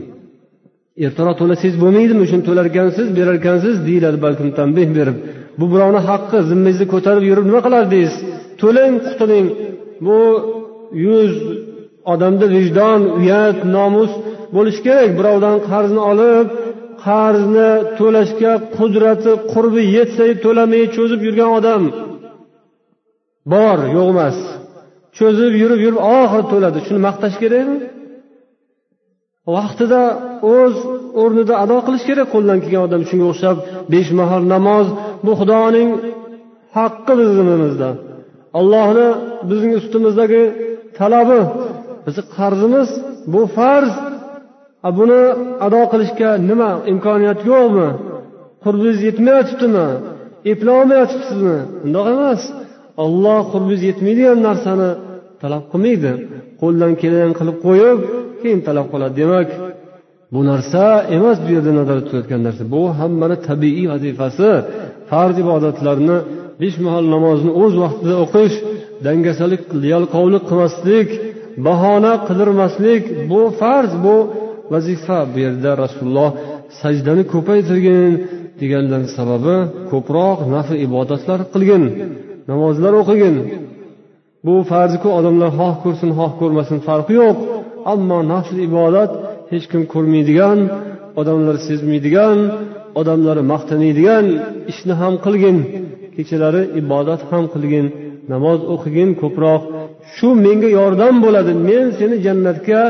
Ertaroq 1.07 1.37
to'lasangiz 1.41 1.77
bo'lmaydimi? 1.83 2.25
Shuni 2.31 2.45
to'larkansiz 2.49 3.07
berarkansiz 3.19 3.75
deyiladi 3.89 4.19
balkim 4.27 4.49
tanbeh 4.59 4.89
berib. 4.99 5.17
Bu 5.59 5.65
birovni 5.73 6.01
haqqi 6.09 6.39
zimmangizni 6.51 6.87
ko'tarib 6.95 7.25
yurib 7.31 7.45
nima 7.49 7.61
qilardingiz? 7.67 8.13
To'lang 8.61 8.95
qutuling 9.07 9.47
bu 10.07 10.21
yuz 11.07 11.33
odamda 12.13 12.47
vijdon 12.57 13.01
uyat 13.19 13.59
nomus 13.77 14.13
bo'lishi 14.55 14.81
kerak. 14.87 15.11
Birovdan 15.19 15.57
qarzni 15.71 16.03
olib 16.13 16.47
qarzni 17.07 17.71
to'lashga 17.99 18.53
qudrati 18.77 19.33
qurbi 19.53 19.83
yetsa 19.97 20.25
to'lamay 20.45 20.85
cho'zib 20.97 21.21
yurgan 21.27 21.51
odam 21.59 21.83
bor 23.53 23.79
yo'q 23.97 24.09
emas. 24.15 24.39
Cho'zib 25.19 25.53
yurib 25.63 25.81
yurib 25.85 26.01
oxiri 26.19 26.45
to'ladi. 26.53 26.79
Shuni 26.87 27.01
maqtash 27.09 27.37
kerakmi 27.43 27.77
vaqtida 29.57 30.03
o'z 30.57 30.75
o'rnida 31.23 31.55
ado 31.65 31.77
qilish 31.87 32.05
kerak 32.09 32.29
qo'ldan 32.35 32.59
kelgan 32.63 32.83
odam. 32.89 33.03
Shunga 33.09 33.27
o'xshab 33.33 33.57
besh 33.93 34.11
mahal 34.21 34.43
namoz 34.55 34.87
bu 35.27 35.33
xudoning 35.41 35.91
haqqi 36.77 37.13
bizni 37.21 37.91
allohni 38.59 39.09
bizning 39.51 39.73
ustimizdagi 39.81 40.43
talabi 40.99 41.41
bizni 42.07 42.23
qarzimiz 42.37 42.89
bu 43.33 43.43
farz. 43.57 43.93
Buni 44.99 45.23
ado 45.67 45.83
qilishga 45.93 46.31
nima 46.51 46.71
imkoniyat 46.93 47.41
yo'qmi? 47.51 47.89
Qurbingiz 48.65 48.99
yetmayotibdimi? 49.09 49.89
Eplolmayotibsizmi? 50.53 51.59
Undoq 51.85 52.07
emas. 52.15 52.41
Olloh 53.05 53.41
qurbingiz 53.53 53.83
yetmaydigan 53.91 54.39
narsani 54.49 54.91
talab 55.43 55.65
qilmaydi. 55.73 56.13
Qo'ldan 56.61 56.93
kelgan 57.03 57.33
qilib 57.39 57.57
qo'yib 57.67 57.99
keyin 58.41 58.61
talab 58.69 58.87
qiladi. 58.93 59.15
Demak 59.21 59.49
bu 60.35 60.41
narsa 60.51 60.85
emas 61.17 61.39
bu 61.45 61.51
yerda 61.57 61.73
nazarda 61.79 62.03
tutayotgan 62.07 62.41
narsa. 62.47 62.63
Bu 62.75 62.83
hammani 62.99 63.37
tabiiy 63.49 63.87
vazifasi. 63.93 64.51
Farz 65.11 65.37
ibodatlarni 65.45 66.17
besh 66.63 66.77
mahal 66.87 67.05
namozni 67.15 67.53
o'z 67.63 67.75
vaqtida 67.83 68.15
o'qish 68.25 68.57
dangasalik 69.07 69.63
yalqovlik 69.93 70.43
qilmaslik 70.51 71.09
bahona 71.67 72.13
qidirmaslik 72.29 73.03
bu 73.31 73.41
farz 73.61 73.93
bu 74.05 74.17
vazifa. 74.73 75.19
Bu 75.33 75.39
yerda 75.47 75.71
rasululloh 75.85 76.31
sajdani 76.81 77.25
ko'paytirgin 77.33 78.13
deganlar 78.61 79.03
sababi 79.17 79.57
ko'proq 79.91 80.39
nafl 80.55 80.75
ibodatlar 80.87 81.41
qilgin. 81.53 81.85
Namozlar 82.51 82.93
o'qigin. 83.01 83.37
Bu 84.47 84.55
farziku 84.71 85.09
odamlar 85.19 85.51
xoh 85.59 85.75
ko'rsin 85.85 86.11
xoh 86.19 86.33
ko'rmasin 86.41 86.79
farqi 86.87 87.15
yo'q. 87.23 87.39
Ammo 87.93 88.19
nafl 88.33 88.57
ibodat 88.69 89.13
hech 89.53 89.67
kim 89.71 89.83
ko'rmaydigan 89.95 90.59
odamlar 91.21 91.57
sezmaydigan 91.69 92.39
odamlar 93.01 93.37
maqtanadigan 93.53 94.27
ishni 94.73 94.95
ham 95.01 95.15
qilgin 95.25 95.57
kechalari 96.17 96.63
ibodat 96.81 97.21
ham 97.31 97.45
qilgin 97.55 97.87
namoz 98.33 98.61
o'qigin 98.75 99.11
ko'proq. 99.23 99.63
Shu 100.15 100.29
menga 100.47 100.71
yordam 100.79 101.15
bo'ladi 101.25 101.53
men 101.69 101.85
seni 101.99 102.17
jannatga 102.27 102.81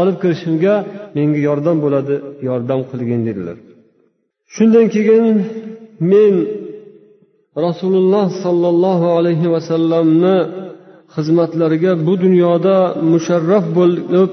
olib 0.00 0.16
kirishimga 0.22 0.74
menga 1.16 1.40
yordam 1.48 1.76
bo'ladi 1.84 2.14
yordam 2.48 2.80
qilgin 2.90 3.20
dedilar. 3.28 3.56
Shundan 4.54 4.86
keyin 4.94 5.24
men 6.12 6.34
rasululloh 7.56 8.26
sollallohu 8.44 9.06
alayhi 9.18 9.46
vasallamni 9.54 10.36
xizmatlariga 11.14 11.92
bu 12.06 12.14
dunyoda 12.24 12.76
musharraf 13.12 13.64
bo'lib 13.78 14.30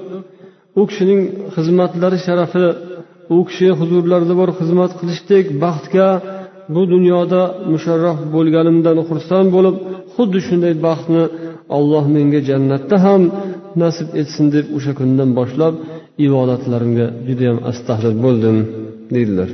u 0.79 0.83
kishining 0.89 1.21
xizmatlari 1.55 2.17
sharafi 2.27 2.65
u 3.35 3.37
kishi 3.47 3.69
huzurlarida 3.79 4.35
borib 4.41 4.55
xizmat 4.61 4.91
qilishdek 4.99 5.45
baxtga 5.63 6.09
bu 6.75 6.81
dunyoda 6.93 7.41
musharraf 7.73 8.19
bo'lganimdan 8.35 8.97
xursand 9.09 9.47
bo'lib 9.55 9.75
xuddi 10.15 10.39
shunday 10.47 10.73
baxtni 10.87 11.23
alloh 11.77 12.03
menga 12.15 12.39
jannatda 12.49 12.95
ham 13.05 13.21
nasib 13.81 14.07
etsin 14.21 14.45
deb 14.55 14.65
o'sha 14.77 14.93
kundan 14.99 15.29
boshlab 15.39 15.73
ibodatlarimga 16.25 17.07
judayam 17.27 17.57
astahlil 17.71 18.15
bo'ldim 18.25 18.57
deydilar. 19.15 19.49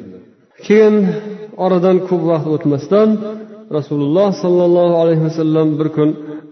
Keyin 0.65 0.96
oradan 1.65 1.98
ko'p 2.08 2.22
vaqt 2.32 2.48
o'tmasdan 2.55 3.10
rasululloh 3.77 4.30
sollallohu 4.44 4.96
alayhi 5.01 5.22
vasallam 5.27 5.68
bir 5.80 5.88
kun 5.96 6.10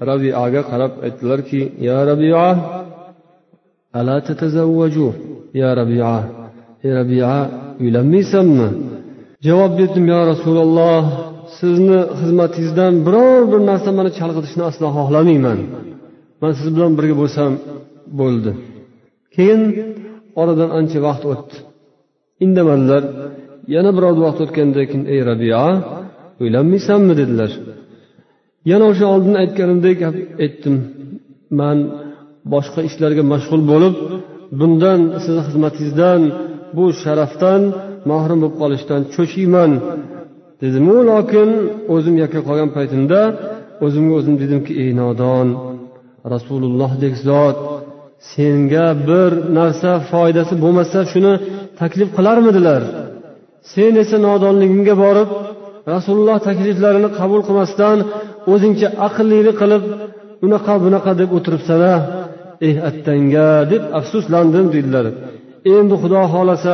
rabiaga 0.10 0.62
qarab 0.72 0.94
aytdilarki 1.06 1.62
ya 1.88 1.98
rabia 2.10 2.48
ala 4.00 4.16
tatazavvaju 4.28 5.08
ya 5.62 5.70
rabia 5.80 6.14
ey 6.86 6.92
rabia 7.00 7.32
uylanmaysanmi? 7.82 8.70
Javob 9.46 9.72
berdim 9.80 10.06
yo 10.14 10.20
rasululloh 10.32 11.02
sizni 11.60 12.00
xizmatingizdan 12.20 12.94
biror 13.06 13.42
bir 13.52 13.62
narsa 13.70 13.90
mani 13.98 14.12
chalg'itishni 14.20 14.64
aslo 14.70 14.88
xohlamayman. 14.98 15.60
Man 16.42 16.52
siz 16.60 16.68
bilan 16.76 16.92
birga 16.98 17.16
bo'lsam 17.22 17.52
bo'ldi. 18.20 18.52
Keyin 19.36 19.62
oradan 20.42 20.70
ancha 20.80 21.00
vaqt 21.08 21.24
o'tdi. 21.32 21.56
Indamadilar. 22.46 23.04
Yana 23.76 23.92
biroz 23.98 24.18
vaqt 24.26 24.40
o'tgandan 24.46 24.86
keyin 24.90 25.04
ey 25.14 25.20
rabia 25.30 25.64
o'ylanmaysanmi 26.42 27.14
dedilar. 27.22 27.52
Yana 28.72 28.86
o'sha 28.92 29.06
oldin 29.14 29.36
aytganimdek 29.44 29.98
aytdim. 30.44 30.76
Man 31.60 31.78
boshqa 32.54 32.82
ishlarga 32.90 33.24
mashg'ul 33.34 33.64
bo'lib 33.72 33.96
bundan 34.60 35.00
sizni 35.24 35.42
xizmatingizdan 35.48 36.22
bu 36.76 36.86
sharafdan 37.04 37.62
mahrum 38.12 38.40
bo'lib 38.42 38.56
qolishdan 38.62 39.02
cho'chiyman 39.16 39.72
dedimu 40.62 40.98
lokin 41.12 41.50
o'zim 41.96 42.16
yakka 42.24 42.40
qolgan 42.48 42.70
paytimda 42.78 43.22
o'zimga 43.86 44.14
o'zim 44.20 44.36
dedimki 44.42 44.74
ey 44.84 44.90
nodon 45.02 45.48
rasulullohdek 46.34 47.16
zot 47.28 47.58
senga 48.32 48.88
bir 49.10 49.32
narsa 49.58 49.92
foydasi 50.12 50.54
bo'lmasa 50.64 51.00
shuni 51.12 51.34
taklif 51.80 52.10
qilarmidilar. 52.18 52.82
Sen 53.74 53.94
esa 54.04 54.18
nodonligingga 54.28 54.96
borib 55.04 55.30
rasululloh 55.96 56.38
takliflarini 56.48 57.10
qabul 57.20 57.42
qilmasdan 57.48 57.98
o'zingcha 58.54 58.88
aqllilik 59.08 59.56
qilib 59.62 59.84
unaqa 60.46 60.74
bunaqa 60.86 61.12
deb 61.22 61.30
o'tiribsana 61.38 61.94
a 61.96 62.00
ey 62.68 62.74
attanga 62.90 63.50
deb 63.72 63.84
afsuslandim 64.00 64.66
dedilar 64.76 65.06
endi 65.76 65.96
xudo 66.02 66.22
xohlasa 66.34 66.74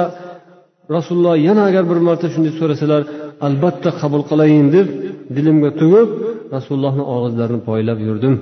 rasululloh 0.95 1.35
yana 1.47 1.63
agar 1.69 1.83
bir 1.91 1.99
marta 2.07 2.27
shunday 2.33 2.53
so'rasalar 2.59 3.01
albatta 3.47 3.89
qabul 4.01 4.21
qilayin 4.29 4.67
deb 4.75 4.87
dilimga 5.35 5.69
tugib 5.81 6.09
rasulullohni 6.55 7.03
og'izlarini 7.13 7.61
poylab 7.69 7.99
yurdim. 8.07 8.35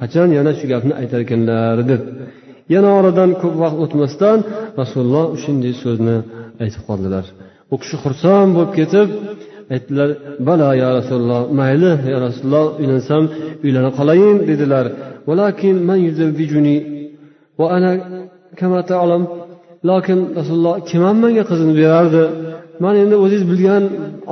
Qachon 0.00 0.28
yana 0.38 0.52
shu 0.58 0.64
gapni 0.72 0.92
aytar 1.00 1.20
ekanlar 1.26 1.76
deb. 1.90 2.02
Yana 2.74 2.90
oradan 2.98 3.30
ko'p 3.42 3.54
vaqt 3.62 3.78
o'tmasdan 3.84 4.38
rasululloh 4.80 5.26
shunday 5.42 5.74
so'zni 5.82 6.16
aytib 6.64 6.82
qoldilar. 6.88 7.24
U 7.72 7.74
kishi 7.82 7.96
xursand 8.04 8.50
bo'lib 8.56 8.72
ketib 8.78 9.08
aytdilar 9.74 10.10
bala 10.48 10.68
yo 10.82 10.88
rasululloh 10.98 11.40
mayli 11.60 11.92
ya 12.12 12.18
rasululloh 12.26 12.66
uylansam 12.80 13.24
uylana 13.64 13.90
qolayin 13.98 14.36
dedilar. 14.50 14.86
Lokin 19.90 20.18
rasululloh 20.38 20.76
kim 20.88 21.02
ham 21.06 21.16
menga 21.24 21.44
qizini 21.50 21.74
berardi? 21.80 22.22
Man 22.82 22.94
endi 23.02 23.16
o'zingiz 23.24 23.44
bilgan 23.52 23.84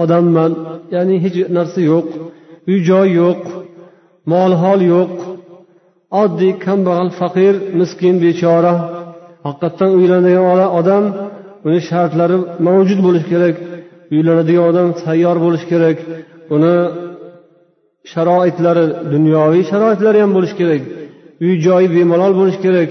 odamman 0.03 0.53
ya'ni 0.94 1.16
hech 1.24 1.37
narsa 1.57 1.81
yo'q 1.90 2.07
uy 2.70 2.79
joy 2.88 3.09
yo'q 3.20 3.40
mol 4.33 4.53
hol 4.62 4.81
yo'q 4.94 5.12
oddiy 6.22 6.53
kambag'al 6.64 7.11
faqir 7.20 7.55
miskin 7.81 8.14
bechora 8.24 8.74
haqiqatdan 9.46 9.90
uylanadigan 9.98 10.70
odam 10.81 11.05
uni 11.66 11.81
shartlari 11.88 12.37
mavjud 12.66 12.98
bo'lishi 13.07 13.29
kerak. 13.33 13.57
Uylanadigan 14.14 14.64
odam 14.70 14.88
tayyor 15.03 15.37
bo'lishi 15.44 15.66
kerak. 15.73 15.99
Uni 16.55 16.75
sharoitlari 18.12 18.85
dunyoviy 19.14 19.62
sharoitlari 19.70 20.18
ham 20.25 20.31
bo'lishi 20.37 20.57
kerak. 20.61 20.83
Uy 21.44 21.53
joyi 21.66 21.88
bemalol 21.96 22.33
bo'lishi 22.40 22.61
kerak. 22.66 22.88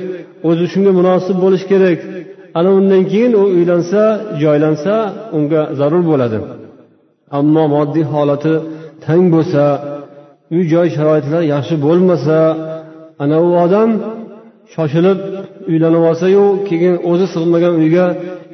O'zi 0.49 0.65
shunga 0.73 0.91
munosib 0.99 1.37
bo'lishi 1.43 1.67
kerak. 1.73 1.99
Ana 2.57 2.69
undan 2.79 3.03
keyin 3.11 3.33
u 3.41 3.43
uylansa 3.57 4.01
joylansa 4.41 4.93
unga 5.37 5.61
zarur 5.79 6.03
bo'ladi. 6.11 6.37
Ammo 7.39 7.63
moddiy 7.75 8.05
holati 8.13 8.53
tang 9.05 9.25
bo'lsa 9.35 9.63
uy 10.53 10.63
joy 10.73 10.87
sharoitlari 10.95 11.45
yaxshi 11.55 11.75
bo'lmasa 11.85 12.37
ana 13.23 13.37
u 13.47 13.49
odam 13.65 13.89
shoshilib 14.73 15.19
uylanib 15.71 16.03
olsayu 16.09 16.43
keyin 16.69 16.95
o'zi 17.11 17.25
sig'magan 17.35 17.73
uyga 17.81 18.05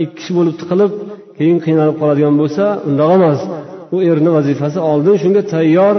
ikki 0.03 0.15
kishi 0.17 0.31
bo'lib 0.37 0.55
tiqilib 0.61 0.91
keyin 1.37 1.57
qiynalib 1.65 1.95
qoladigan 2.01 2.35
bo'lsa 2.41 2.63
undoq 2.87 3.11
emas. 3.17 3.39
U 3.95 3.97
erni 4.11 4.29
vazifasi 4.37 4.79
oldin 4.91 5.15
shunga 5.23 5.41
tayyor 5.53 5.95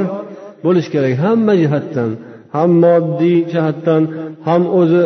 bo'lishi 0.64 0.90
kerak. 0.94 1.12
Hamma 1.24 1.54
jihatdan 1.62 2.10
ham 2.56 2.70
moddiy 2.84 3.38
jihatdan 3.52 4.02
ham 4.46 4.62
o'zi 4.80 5.02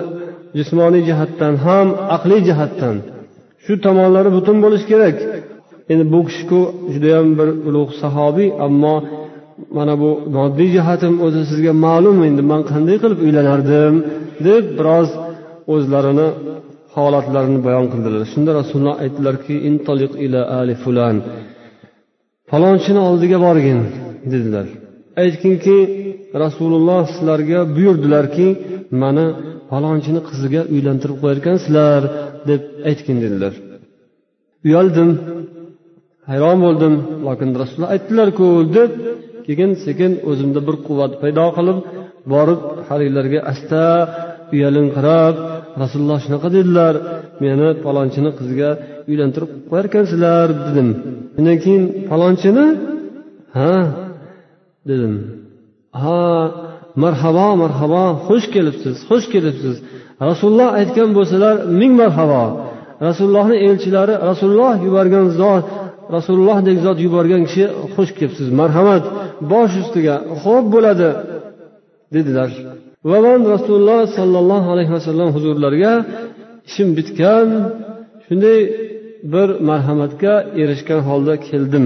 jismoniy 0.58 1.02
jihatdan 1.08 1.54
ham 1.66 1.86
aqliy 2.16 2.40
jihatdan. 2.48 2.96
Shu 3.64 3.72
tomonlari 3.84 4.30
butun 4.36 4.56
bo'lishi 4.64 4.86
kerak. 4.92 5.16
Endi 5.92 6.04
bu 6.12 6.20
kishiku 6.28 6.60
judayam 6.92 7.28
bir 7.38 7.48
ulug' 7.68 7.92
sahobiy 8.02 8.48
ammo 8.66 8.94
mana 9.76 9.94
bu 10.02 10.10
moddiy 10.36 10.68
jihatim 10.76 11.14
o'zi 11.26 11.42
sizga 11.50 11.72
ma'lum. 11.86 12.16
Endi 12.28 12.42
man 12.50 12.62
qanday 12.70 12.96
qilib 13.02 13.20
uylanardim 13.26 13.94
deb 14.46 14.64
biroz 14.78 15.08
o'zlarini 15.74 16.28
holatlarini 16.94 17.60
bayon 17.66 17.86
qildilar. 17.92 18.22
Shunda 18.32 18.50
rasululloh 18.60 18.96
aytdilarki 19.04 19.54
intoliq 19.68 20.12
ila 20.24 20.40
ali 20.60 20.74
fulan. 20.82 21.16
Falonchini 22.50 23.00
oldiga 23.08 23.38
borgin 23.46 23.80
dedilar. 24.32 24.66
Aytginki 25.22 25.76
rasululloh 26.44 27.00
sizlarga 27.12 27.60
buyurdilarki 27.76 28.48
mani 29.02 29.26
falonchini 29.70 30.20
qiziga 30.28 30.62
uylantirib 30.74 31.18
qo'yarkansizlar 31.22 32.02
deb 32.48 32.62
aytgin 32.88 33.16
dedilar. 33.24 33.54
Uyaldim 34.66 35.10
hayron 36.30 36.58
bo'ldim 36.64 36.94
lokin 37.26 37.48
rasululloh 37.60 37.92
aytdilarku 37.96 38.48
deb 38.76 38.90
keyin 39.46 39.72
sekin 39.84 40.12
o'zimda 40.30 40.60
bir 40.66 40.76
quvvat 40.86 41.12
paydo 41.22 41.46
qilib 41.56 41.78
borib 42.32 42.60
haligilarga 42.88 43.40
asta 43.52 43.82
uyalinqirab 44.54 45.34
rasululloh 45.82 46.18
shunaqa 46.24 46.48
dedilar 46.56 46.94
meni 47.42 47.68
palonchini 47.84 48.30
qiziga 48.38 48.70
uylantirib 49.10 49.50
qo'yarkansizlar 49.70 50.46
dedim. 50.66 50.88
Undan 51.38 51.56
keyin 51.64 51.84
falonchini 52.10 52.66
ha? 53.58 53.74
dedim. 54.90 55.14
Ha 56.02 56.20
marhabo 57.02 57.46
marhabo 57.62 58.04
xush 58.26 58.46
kelibsiz 58.54 58.96
xush 59.08 59.26
kelibsiz. 59.34 59.76
Rasululloh 60.30 60.68
aytgan 60.80 61.10
bo'lsalar 61.18 61.54
ming 61.80 61.92
marhabo 62.02 62.42
rasulullohni 63.06 63.56
elchilari 63.66 64.14
rasululloh 64.30 64.74
yuborgan 64.86 65.26
zot 65.40 65.64
rasulullohdek 66.16 66.76
zot 66.86 66.98
yuborgan 67.06 67.42
kishi 67.48 67.64
xush 67.94 68.12
kelibsiz 68.18 68.48
marhamat. 68.60 69.04
Bosh 69.52 69.74
ustiga 69.82 70.14
xo'p 70.42 70.64
bo'ladi 70.74 71.08
dedilar. 72.14 72.50
Va 73.08 73.18
man 73.26 73.40
rasululloh 73.54 74.00
sollallohu 74.18 74.68
alayhi 74.74 74.92
vasallam 74.96 75.28
huzurlariga 75.36 75.92
ishim 76.68 76.88
bitgan 76.98 77.48
shunday 78.26 78.60
bir 79.32 79.48
marhamatga 79.70 80.34
erishgan 80.62 81.00
holda 81.08 81.34
keldim. 81.48 81.84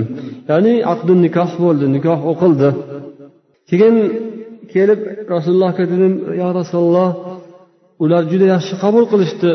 Ya'ni 0.51 0.75
aqdi 0.93 1.13
nikoh 1.25 1.51
bo'ldi 1.65 1.87
nikoh 1.97 2.21
o'qildi. 2.31 2.69
Keyin 3.71 3.97
kelib 4.73 5.01
rasulullohga 5.35 5.85
dedim 5.93 6.15
yo 6.41 6.49
rasululloh 6.61 7.11
ular 8.05 8.23
juda 8.33 8.47
yaxshi 8.55 8.75
qabul 8.85 9.05
qilishdi 9.13 9.51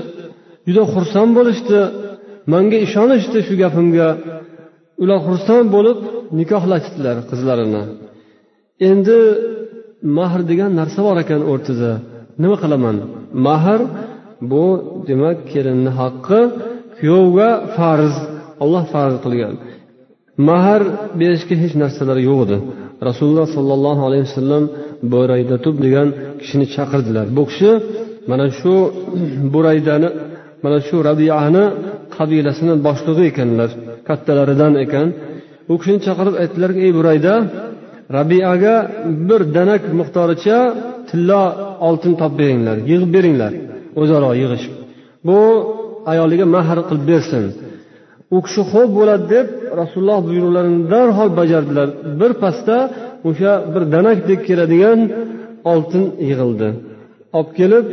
juda 0.67 0.83
xursand 0.93 1.31
bo'lishdi 1.37 1.79
manga 2.53 2.77
ishonishdi 2.87 3.39
shu 3.47 3.53
gapimga. 3.63 4.09
Ular 5.03 5.19
xursand 5.27 5.67
bo'lib 5.75 5.99
nikohlashdilar 6.39 7.17
qizlarini. 7.29 7.83
Endi 8.89 9.17
mahr 10.17 10.39
degan 10.51 10.71
narsa 10.79 10.99
bor 11.07 11.17
ekan 11.23 11.41
o'rtada. 11.51 11.91
Nima 12.41 12.57
qilaman? 12.63 12.95
Mahr 13.47 13.81
bu 14.51 14.65
demak 15.09 15.37
kelinni 15.51 15.91
haqqi 15.99 16.41
kuyovga 16.97 17.49
farz 17.75 18.15
olloh 18.63 18.83
farz 18.93 19.15
qilgan. 19.23 19.53
Mahr 20.49 20.81
berishga 21.19 21.55
hech 21.63 21.73
narsalar 21.83 22.17
yo'q 22.29 22.39
edi. 22.45 22.57
Rasululloh 23.09 23.47
sollallohu 23.55 24.01
alayhi 24.07 24.25
vasallam 24.29 24.63
buraydatub 25.13 25.75
degan 25.85 26.07
kishini 26.41 26.65
chaqirdilar. 26.75 27.25
Bu 27.37 27.43
kishi 27.49 27.71
mana 28.31 28.47
shu 28.59 28.73
buraydani 29.53 30.09
mana 30.63 30.79
shu 30.87 30.95
rabiani 31.09 31.63
qabilasini 32.15 32.73
boshlig'i 32.87 33.23
ekanlar 33.31 33.69
kattalaridan 34.07 34.73
ekan. 34.85 35.07
U 35.71 35.73
kishini 35.79 35.99
chaqirib 36.07 36.35
aytdilarki 36.41 36.79
ey 36.87 36.91
burayda 36.97 37.33
rabiaga 38.17 38.75
bir 39.27 39.41
danak 39.57 39.83
miqdoricha 39.99 40.59
tillo 41.09 41.43
oltin 41.87 42.13
topib 42.21 42.37
beringlar 42.41 42.77
yig'ib 42.91 43.11
beringlar 43.15 43.51
o'zaro 44.01 44.31
yig'ishib 44.41 44.73
bu 45.27 45.39
ayoliga 46.11 46.45
mahr 46.55 46.77
qilib 46.89 47.05
bersin. 47.11 47.43
U 48.35 48.37
kishi 48.45 48.61
ho'p 48.71 48.89
bo'ladi 48.97 49.25
deb 49.35 49.47
rasululloh 49.81 50.19
buyruqlarini 50.29 50.81
darhol 50.93 51.29
bajardilar. 51.39 51.87
Birpasda 52.21 52.77
o'sha 53.29 53.51
bir 53.73 53.83
danakdek 53.95 54.39
keladigan 54.47 54.99
oltin 55.71 56.03
yig'ildi. 56.29 56.67
Olib 57.37 57.49
kelib 57.59 57.85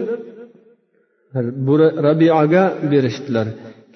rabiaga 2.07 2.65
berishdilar. 2.93 3.47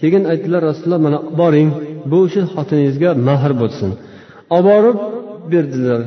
Keyin 0.00 0.22
aytdilar 0.32 0.60
rasululloh 0.70 1.02
mana 1.06 1.18
boring 1.40 1.70
bu 2.10 2.16
o'sha 2.24 2.42
xotiningizga 2.54 3.10
mahr 3.28 3.52
bo'lsin. 3.62 3.90
Olib 4.56 4.66
borib 4.70 4.96
berdilar. 5.52 6.00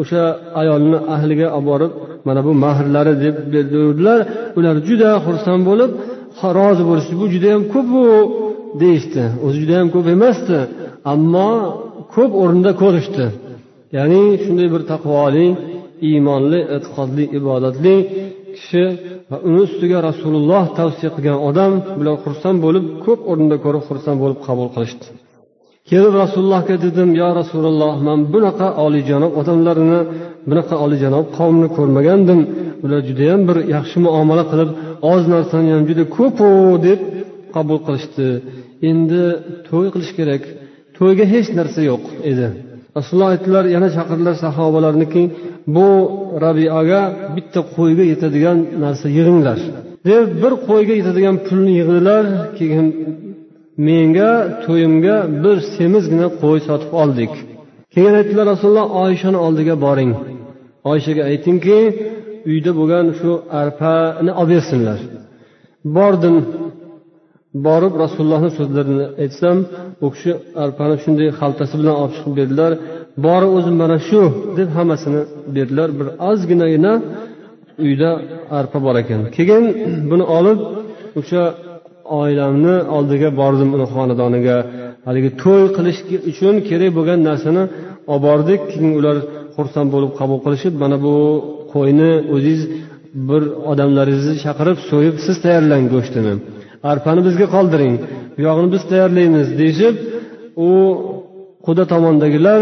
O'sha 0.00 0.22
ayolni 0.60 0.98
ahliga 1.14 1.48
olib 1.58 1.66
borib 1.70 1.92
mana 2.26 2.40
bu 2.46 2.52
mahrlari 2.64 3.14
deb 3.24 3.36
berdilar. 3.52 4.20
Ular 4.58 4.76
juda 4.88 5.10
xursand 5.26 5.62
bo'lib 5.70 5.90
rozi 6.58 6.82
bo'lishdi 6.90 7.14
bu 7.20 7.26
judayam 7.34 7.62
ko'pu 7.74 8.02
deyishdi. 8.82 9.22
O'zi 9.44 9.56
judayam 9.62 9.88
ko'p 9.94 10.06
emasdi 10.16 10.58
ammo 11.12 11.50
ko'p 12.14 12.32
o'rinda 12.42 12.70
ko'rishdi. 12.82 13.24
Ya'ni 13.96 14.22
shunday 14.44 14.68
bir 14.74 14.82
taqvoli 14.92 15.46
iymonli 16.08 16.60
e'tiqodli 16.74 17.24
ibodatli 17.38 17.94
kishi 18.56 18.84
va 19.30 19.36
uni 19.48 19.60
ustiga 19.66 19.98
rasululloh 20.08 20.64
tavsiya 20.78 21.10
qilgan 21.16 21.38
odam 21.48 21.72
bular 21.98 22.16
xursand 22.24 22.58
bo'lib 22.66 22.84
ko'p 23.04 23.20
o'rinda 23.30 23.56
ko'rib 23.64 23.82
xursand 23.88 24.18
bo'lib 24.22 24.38
qabul 24.46 24.68
qilishdi. 24.74 25.06
Kelib 25.90 26.14
rasulullohga 26.22 26.76
dedim 26.86 27.10
yo 27.22 27.28
rasululloh 27.40 27.94
man 28.08 28.18
bunaqa 28.32 28.68
oliyjanob 28.84 29.32
odamlarni 29.40 30.00
bunaqa 30.48 30.74
oliyjanob 30.84 31.24
qavmni 31.38 31.68
ko'rmagandim. 31.76 32.40
Ular 32.84 33.00
judayam 33.08 33.40
bir 33.48 33.56
yaxshi 33.74 33.98
muomala 34.06 34.44
qilib 34.50 34.70
oz 35.12 35.22
narsani 35.34 35.70
ham 35.74 35.84
juda 35.90 36.04
ko'pu 36.16 36.48
deb 36.86 37.00
qabul 37.54 37.78
qilishdi. 37.86 38.28
Endi 38.90 39.22
to'y 39.68 39.88
qilish 39.94 40.12
kerak. 40.18 40.42
To'yga 40.96 41.24
hech 41.32 41.48
narsa 41.58 41.80
yo'q 41.90 42.04
edi. 42.30 42.46
Rasululloh 42.96 43.30
aytdilar 43.34 43.64
yana 43.74 43.88
chaqirdilar 43.96 44.34
sahobalarniki 44.44 45.22
bu 45.76 45.88
rabiaga 46.44 47.00
bitta 47.36 47.60
qo'yga 47.76 48.04
yetadigan 48.12 48.58
narsa 48.84 49.06
yig'inglar 49.16 49.58
deb 50.08 50.26
bir 50.42 50.52
qo'yga 50.68 50.94
yetadigan 51.00 51.36
pulni 51.46 51.72
yig'dilar 51.80 52.24
keyin 52.58 52.86
menga 53.88 54.32
to'yimga 54.64 55.16
bir 55.44 55.56
semizgina 55.76 56.28
qo'y 56.42 56.58
sotib 56.68 56.92
oldik. 57.02 57.32
Keyin 57.94 58.14
aytdilar 58.20 58.46
rasululloh 58.52 58.86
oyishani 59.02 59.38
oldiga 59.46 59.74
boring. 59.86 60.12
Oyshaga 60.90 61.22
aytingki 61.30 61.78
uyda 62.50 62.70
bo'lgan 62.78 63.06
shu 63.18 63.30
arpani 63.60 64.32
olib 64.40 64.50
bersinlar. 64.54 64.98
Bordim. 65.96 66.36
Borib 67.66 67.94
rasulullohni 68.04 68.50
so'zlarini 68.58 69.06
aytsam 69.22 69.56
u 70.04 70.06
kishi 70.14 70.32
arpani 70.64 70.96
shunday 71.02 71.28
xaltasi 71.40 71.74
bilan 71.80 71.94
olib 72.02 72.12
chiqib 72.16 72.34
berdilar. 72.40 72.72
Bori 73.26 73.46
o'zi 73.56 73.72
mana 73.82 73.98
shu 74.08 74.20
deb 74.58 74.68
hammasini 74.76 75.22
berdilar. 75.56 75.88
Bir 75.98 76.08
ozginagina 76.30 76.92
uyda 77.84 78.10
arpa 78.58 78.78
bor 78.86 78.96
ekan. 79.02 79.20
Keyin 79.36 79.64
buni 80.10 80.24
olib 80.38 80.58
o'sha 81.20 81.42
oilamni 82.20 82.74
oldiga 82.96 83.28
bordim 83.40 83.70
uni 83.76 83.86
xonadoniga. 83.94 84.56
Haligi 85.06 85.30
to'y 85.42 85.64
qilish 85.76 86.00
uchun 86.30 86.54
kerak 86.68 86.90
bo'lgan 86.96 87.20
narsani 87.28 87.62
olib 88.12 88.22
bordik. 88.26 88.60
Keyin 88.72 88.92
ular 88.98 89.16
xursand 89.56 89.88
bo'lib 89.94 90.12
qabul 90.20 90.38
qilishib 90.44 90.74
mana 90.82 90.96
bu 91.06 91.14
qo'yni 91.74 92.12
o'zingiz 92.34 92.62
bir 93.28 93.42
odamlaringizni 93.70 94.36
chaqirib 94.44 94.78
so'yib 94.90 95.16
siz 95.26 95.36
tayyorlang 95.44 95.84
go'shtini. 95.94 96.32
Arpani 96.90 97.20
bizga 97.28 97.46
qoldiring 97.56 97.94
bu 98.36 98.40
yog'ini 98.48 98.68
biz 98.74 98.82
tayyorlaymiz 98.90 99.48
deyishib 99.60 99.94
u 100.68 100.70
quda 101.66 101.84
tomondagilar 101.92 102.60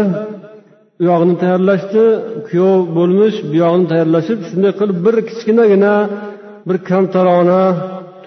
u 1.01 1.03
yog'ini 1.09 1.35
tayyorlashdi. 1.41 2.03
Kuyov 2.47 2.77
bo'lmish 2.97 3.37
bu 3.49 3.55
yog'ini 3.63 3.85
tayyorlashib 3.91 4.39
shunday 4.49 4.71
qilib 4.79 4.97
bir 5.05 5.15
kichkinagina 5.29 5.93
bir 6.67 6.77
kamtarona 6.89 7.61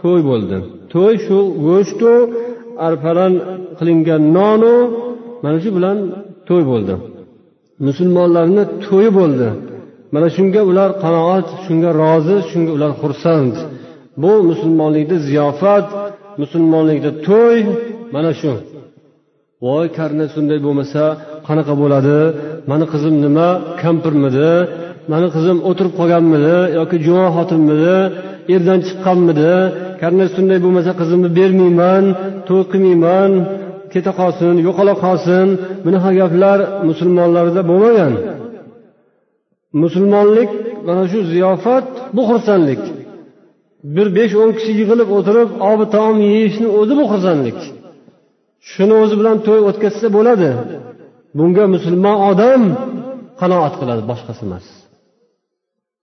to'y 0.01 0.21
bo'ldi. 0.31 0.59
To'y 0.93 1.15
shu 1.27 1.39
go'shtu 1.67 2.13
arpadan 2.87 3.33
qilingan 3.79 4.23
nonu 4.37 4.75
mana 5.45 5.57
shu 5.63 5.71
bilan 5.77 5.99
to'y 6.49 6.63
bo'ldi. 6.71 6.95
Musulmonlarni 7.87 8.63
to'yi 8.87 9.11
bo'ldi. 9.19 9.49
Mana 10.15 10.29
shunga 10.37 10.61
ular 10.71 10.91
qanoat 11.05 11.47
shunga 11.65 11.91
rozi 12.03 12.37
shunga 12.51 12.71
ular 12.77 12.93
xursand. 13.01 13.55
Bu 14.23 14.33
musulmonlikda 14.51 15.17
ziyofat 15.29 15.87
musulmonlikda 16.43 17.11
to'y 17.27 17.59
mana 18.15 18.33
shu. 18.41 18.53
Voy 19.65 19.87
karna 19.99 20.25
shunday 20.35 20.59
bo'lmasa 20.67 21.03
qanaqa 21.47 21.75
bo'ladi? 21.83 22.19
Mani 22.71 22.87
qizim 22.93 23.15
nima? 23.25 23.49
Kampirmidi? 23.83 24.53
Mani 25.13 25.29
qizim 25.35 25.59
o'tirib 25.69 25.93
qolganmidi 26.01 26.57
yoki 26.79 26.97
juvon 27.07 27.29
xotinmidi? 27.37 27.97
Erdan 28.55 28.81
chiqqanmidi? 28.87 29.55
Karna 30.01 30.25
shunday 30.35 30.59
bo'lmasa 30.65 30.93
qizimni 31.01 31.29
bermayman 31.39 32.05
to'y 32.49 32.63
qilmayman 32.73 33.31
keta 33.93 34.13
qolsin 34.21 34.55
yo'qola 34.67 34.95
qolsin. 35.05 35.47
Bunaqa 35.85 36.11
gaplar 36.21 36.59
musulmonlarda 36.89 37.63
bo'lmagan. 37.71 38.13
Musulmonlik 39.83 40.51
mana 40.87 41.05
shu 41.11 41.19
ziyofat 41.33 41.89
bu 42.17 42.23
xursandlik. 42.31 42.83
Bir 43.95 44.07
besh 44.17 44.35
o'n 44.43 44.51
kishi 44.57 44.73
yig'ilib 44.81 45.09
o'tirib 45.19 45.51
obi 45.71 45.87
taom 45.95 46.17
yeyishni 46.31 46.69
o'zi 46.79 46.95
bu 47.01 47.05
xursandlik. 47.13 47.59
Shuni 48.71 48.95
o'zi 49.03 49.15
bilan 49.21 49.37
to'y 49.47 49.61
o'tkazsa 49.69 50.07
bo'ladi. 50.17 50.51
Bunga 51.39 51.65
musulmon 51.75 52.17
odam 52.31 52.63
qanoat 53.41 53.75
qiladi 53.81 54.03
boshqasi 54.11 54.43
emas. 54.49 54.67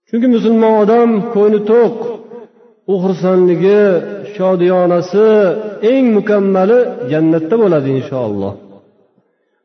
Chunki 0.08 0.28
musulmon 0.36 0.74
odam 0.82 1.08
ko'ngli 1.34 1.60
to'q. 1.72 1.94
U 2.92 2.94
xursandligi 3.02 3.80
shodiyonasi 4.34 5.26
eng 5.92 6.06
mukammali 6.18 6.78
jannatda 7.12 7.54
bo'ladi 7.62 7.88
inshaalloh. 7.98 8.52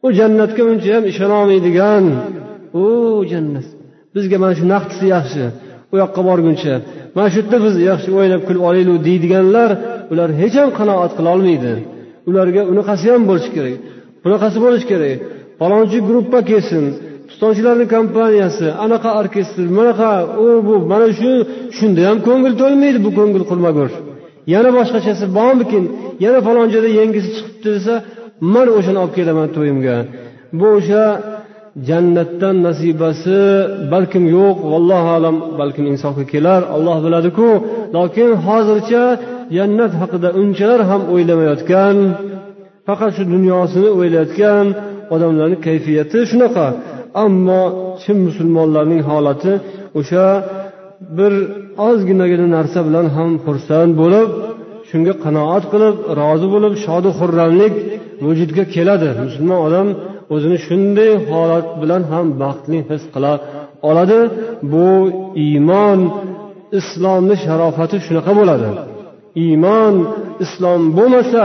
U 0.06 0.08
jannatga 0.20 0.62
uncha 0.72 0.90
ham 0.96 1.04
ishonolmaydigan 1.12 2.06
u 2.84 2.86
jannat. 3.32 3.68
Bizga 4.16 4.38
mana 4.44 4.54
shu 4.60 4.66
naqdisi 4.74 5.06
yaxshi 5.16 5.44
u 5.94 5.96
yoqqa 6.04 6.22
borguncha. 6.30 6.74
Mana 7.16 7.28
shu 7.34 7.38
yerda 7.42 7.58
biz 7.66 7.76
yaxshi 7.90 8.10
o'ynab 8.20 8.42
kulib 8.48 8.64
olaylik 8.70 9.00
deydiganlar 9.08 9.70
ular 10.12 10.30
hech 10.42 10.56
ham 10.62 10.70
qanoat 10.80 11.12
qilolmaydi 11.18 11.74
ularga 12.30 12.62
unaqasi 12.72 13.06
ham 13.14 13.24
bo'lishi 13.30 13.52
kerak 13.58 13.76
bunaqasi 14.24 14.58
bo'lishi 14.66 14.88
kerak. 14.92 15.16
Falonchi 15.60 16.00
gruppa 16.10 16.40
kelsin 16.52 16.86
pistonchilarni 17.32 17.86
kompaniyasi 17.96 18.68
anaqa 18.86 19.10
orkestr 19.22 19.64
bunaqa 19.78 20.12
u 20.46 20.48
bu 20.68 20.76
mana 20.92 21.08
shu 21.20 21.32
shunda 21.78 22.02
ham 22.10 22.18
ko'ngil 22.28 22.54
to'lmaydi 22.62 23.00
bu 23.06 23.10
ko'ngil 23.20 23.44
qurmagur 23.52 23.90
yana 24.54 24.70
boshqachasi 24.78 25.26
bormikin? 25.38 25.84
Yana 26.26 26.40
falon 26.48 26.68
joyda 26.74 26.90
yangisi 27.00 27.30
chiqibdi 27.36 27.70
desa 27.76 27.94
man 28.54 28.68
o'shani 28.78 29.00
olib 29.04 29.14
kelaman 29.18 29.48
to'yimga. 29.56 29.98
Bu 30.60 30.68
o'sha 30.78 31.04
jannatdan 31.90 32.56
nasibasi 32.68 33.40
balkim 33.94 34.24
yo'q 34.38 34.58
vallohu 34.72 35.10
alam 35.18 35.36
balkim 35.60 35.86
insofga 35.94 36.26
kelar 36.34 36.62
olloh 36.76 36.98
biladiku. 37.06 37.50
Lokin 37.96 38.30
hozircha 38.46 39.04
jannat 39.58 39.92
haqida 40.02 40.30
unchalar 40.42 40.82
ham 40.90 41.02
o'ylamayotgan 41.14 41.96
faqat 42.88 43.12
shu 43.18 43.24
dunyosini 43.34 43.90
o'ylayotgan 44.00 44.66
odamlarni 45.14 45.58
kayfiyati 45.68 46.20
shunaqa. 46.32 46.68
Ammo 47.26 47.62
chin 48.02 48.18
musulmonlarning 48.28 49.02
holati 49.10 49.54
o'sha 50.00 50.26
bir 51.18 51.34
ozginagina 51.90 52.48
narsa 52.58 52.80
bilan 52.88 53.08
ham 53.16 53.32
xursand 53.46 53.92
bo'lib 54.02 54.30
shunga 54.90 55.14
qanoat 55.26 55.64
qilib 55.72 55.96
rozi 56.20 56.48
bo'lib 56.54 56.74
shodu 56.86 57.10
xurramlik 57.20 57.74
vujudga 58.26 58.64
keladi. 58.76 59.10
Musulmon 59.26 59.60
odam 59.68 59.88
o'zini 60.34 60.58
shunday 60.68 61.12
holat 61.30 61.68
bilan 61.82 62.04
ham 62.12 62.26
baxtli 62.42 62.80
his 62.90 63.04
qila 63.14 63.34
oladi. 63.90 64.20
Bu 64.72 64.88
iymon 65.46 66.00
islomni 66.80 67.36
sharofati 67.46 67.98
shunaqa 68.08 68.32
bo'ladi. 68.40 68.70
Iymon 69.46 69.96
islom 70.46 70.82
bo'lmasa 70.98 71.44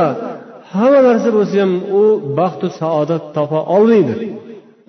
hamma 0.73 1.01
narsa 1.09 1.29
bo'lsa 1.37 1.57
ham 1.63 1.73
u 2.01 2.03
baxtu 2.39 2.67
saodat 2.81 3.25
topa 3.37 3.59
olmaydi. 3.77 4.15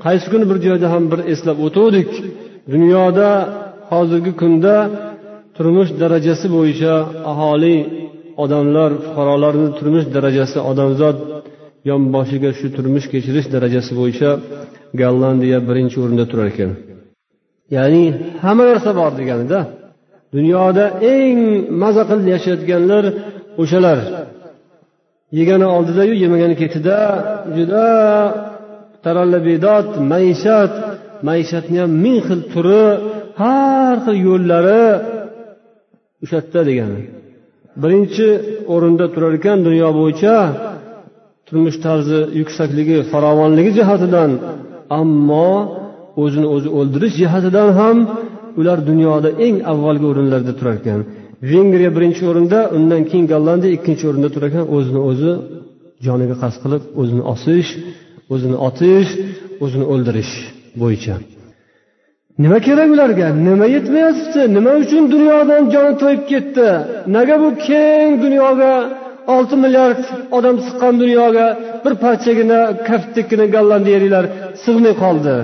Qaysi 0.03 0.25
kuni 0.31 0.45
bir 0.49 0.57
joyda 0.65 0.88
ham 0.93 1.03
bir 1.12 1.19
eslab 1.33 1.57
o'tuvdik. 1.67 2.10
Dunyoda 2.73 3.29
hozirgi 3.91 4.31
kunda 4.41 4.75
turmush 5.55 5.91
darajasi 6.01 6.47
bo'yicha 6.55 6.93
aholi 7.31 7.75
odamlar 8.43 8.91
fuqarolarni 9.05 9.69
turmush 9.77 10.07
darajasi 10.15 10.57
odamzod 10.71 11.17
yonboshiga 11.89 12.51
shu 12.60 12.67
turmush 12.77 13.07
kechirish 13.13 13.47
darajasi 13.55 13.91
bo'yicha 13.99 14.29
gollandiya 15.01 15.60
birinchi 15.69 15.97
o'rinda 16.03 16.25
turar 16.31 16.47
ekan. 16.53 16.71
Ya'ni 17.75 18.03
hamma 18.43 18.63
narsa 18.69 18.89
bor 18.99 19.12
deganida 19.19 19.60
dunyoda 20.36 20.86
eng 21.13 21.38
maza 21.81 22.03
qilib 22.10 22.27
yashayotganlar 22.36 23.03
o'shalar. 23.62 23.99
Yegani 25.39 25.67
oldidayu 25.75 26.13
yemagani 26.23 26.55
ketida 26.62 26.97
juda 27.55 27.83
tarallabidot 29.05 29.89
maishat. 30.12 30.73
Maishatni 31.29 31.77
ham 31.81 31.91
ming 32.03 32.19
xil 32.27 32.41
turi 32.53 32.86
har 33.41 33.95
xil 34.05 34.17
yo'llari 34.29 34.86
o'sha 36.23 36.38
yerda 36.39 36.62
degani. 36.69 37.01
Birinchi 37.81 38.27
o'rinda 38.73 39.05
turar 39.13 39.33
ekan 39.39 39.57
dunyo 39.67 39.89
bo'yicha 39.99 40.36
turmush 41.47 41.77
tarzi 41.86 42.19
yuksakligi 42.39 42.97
farovonligi 43.12 43.71
jihatidan. 43.79 44.31
Ammo 44.99 45.51
o'zini 46.23 46.47
o'zi 46.55 46.69
o'ldirish 46.79 47.15
jihatidan 47.21 47.69
ham 47.79 47.97
ular 48.60 48.79
dunyoda 48.89 49.29
eng 49.45 49.55
avvalgi 49.71 50.05
o'rinlarda 50.12 50.53
turar 50.60 50.75
ekan. 50.81 50.99
Vengriya 51.51 51.91
birinchi 51.97 52.23
o'rinda 52.31 52.60
undan 52.77 53.01
keyin 53.10 53.25
gollandiya 53.33 53.71
ikkinchi 53.77 54.03
o'rinda 54.10 54.29
turar 54.36 54.47
ekan. 54.51 54.65
O'zini 54.75 55.01
o'zi 55.10 55.31
joniga 56.05 56.36
qasd 56.43 56.57
qilib 56.63 56.83
o'zini 57.01 57.23
osish 57.33 57.69
o'zini 58.33 58.57
otish 58.67 59.09
o'zini 59.63 59.85
o'ldirish 59.93 60.33
bo'yicha. 60.81 61.15
Nima 62.43 62.57
kerak 62.67 62.89
ularga? 62.95 63.27
Nima 63.47 63.65
yetmayapti? 63.75 64.41
Nima 64.55 64.71
uchun 64.83 65.03
dunyodan 65.13 65.63
joni 65.73 65.93
to'yib 66.01 66.23
ketdi? 66.31 66.67
Nega 67.15 67.35
bu 67.43 67.49
keng 67.67 68.11
dunyoga 68.23 68.73
olti 69.35 69.55
milliard 69.63 70.03
odam 70.37 70.55
siqqan 70.65 70.93
dunyoga 71.03 71.47
bir 71.83 71.93
parchagina 72.03 72.59
kaftdekkina 72.87 73.45
gollandiyaliklar 73.55 74.25
sig'may 74.63 74.93
qoldi. 75.03 75.35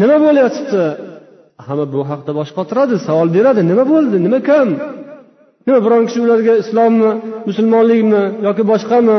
Nima 0.00 0.16
bo'lyapti? 0.26 0.82
Hamma 1.66 1.86
bu 1.94 2.00
haqda 2.10 2.32
bosh 2.38 2.50
qotiradi 2.58 2.94
savol 3.06 3.28
beradi. 3.36 3.60
Nima 3.70 3.84
bo'ldi? 3.92 4.16
Nima 4.26 4.38
kam? 4.50 4.68
Nima 5.66 5.78
biron 5.84 6.02
kishi 6.08 6.20
ularga 6.26 6.54
islommi 6.62 7.10
musulmonlikmi 7.48 8.22
yoki 8.46 8.62
boshqami? 8.72 9.18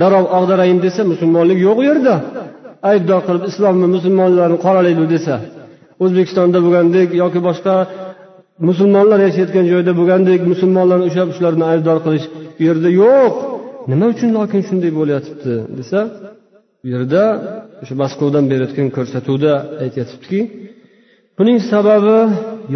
Darrov 0.00 0.26
ag'darayin 0.38 0.78
desa 0.86 1.00
musulmonlik 1.12 1.58
yo'q 1.66 1.78
u 1.82 1.84
yerda. 1.90 2.14
Aybdor 2.90 3.20
qilib 3.26 3.44
islomni 3.50 3.86
musulmonlarni 3.96 4.58
qoralaydi 4.66 5.04
desa. 5.14 5.34
O'zbekistonda 6.04 6.58
bo'lgandek 6.64 7.08
yoki 7.22 7.40
boshqa 7.48 7.74
musulmonlar 8.68 9.18
yashayotgan 9.26 9.64
joyda 9.72 9.92
bo'lgandek 9.98 10.40
musulmonlarni 10.52 11.04
ushlab 11.10 11.30
shularni 11.36 11.64
aybdor 11.72 11.98
qilish 12.04 12.26
u 12.60 12.62
yerda 12.68 12.88
yo'q. 13.02 13.34
Nima 13.90 14.06
uchun 14.14 14.30
lokin 14.38 14.60
shunday 14.68 14.90
bo'layotibdi 14.98 15.54
desa 15.78 15.98
bu 16.82 16.86
yerda 16.94 17.22
o'sha 17.82 17.94
maskovdan 18.02 18.44
berayotgan 18.50 18.88
ko'rsatuvda 18.96 19.52
aytyotibdiki 19.84 20.40
buning 21.38 21.58
sababi 21.72 22.18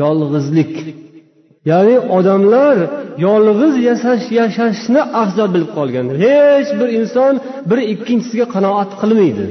yolg'izlik. 0.03 0.73
Ya'ni 1.71 1.97
odamlar 2.17 2.77
yolg'iz 3.27 3.75
yashash 3.89 4.27
yashashni 4.41 5.01
afzal 5.23 5.49
bilib 5.55 5.71
qolgan. 5.79 6.07
Hech 6.25 6.71
bir 6.81 6.89
inson 7.01 7.35
bir 7.71 7.79
ikkinchisiga 7.93 8.47
qanoat 8.55 8.91
qilmaydi. 9.01 9.47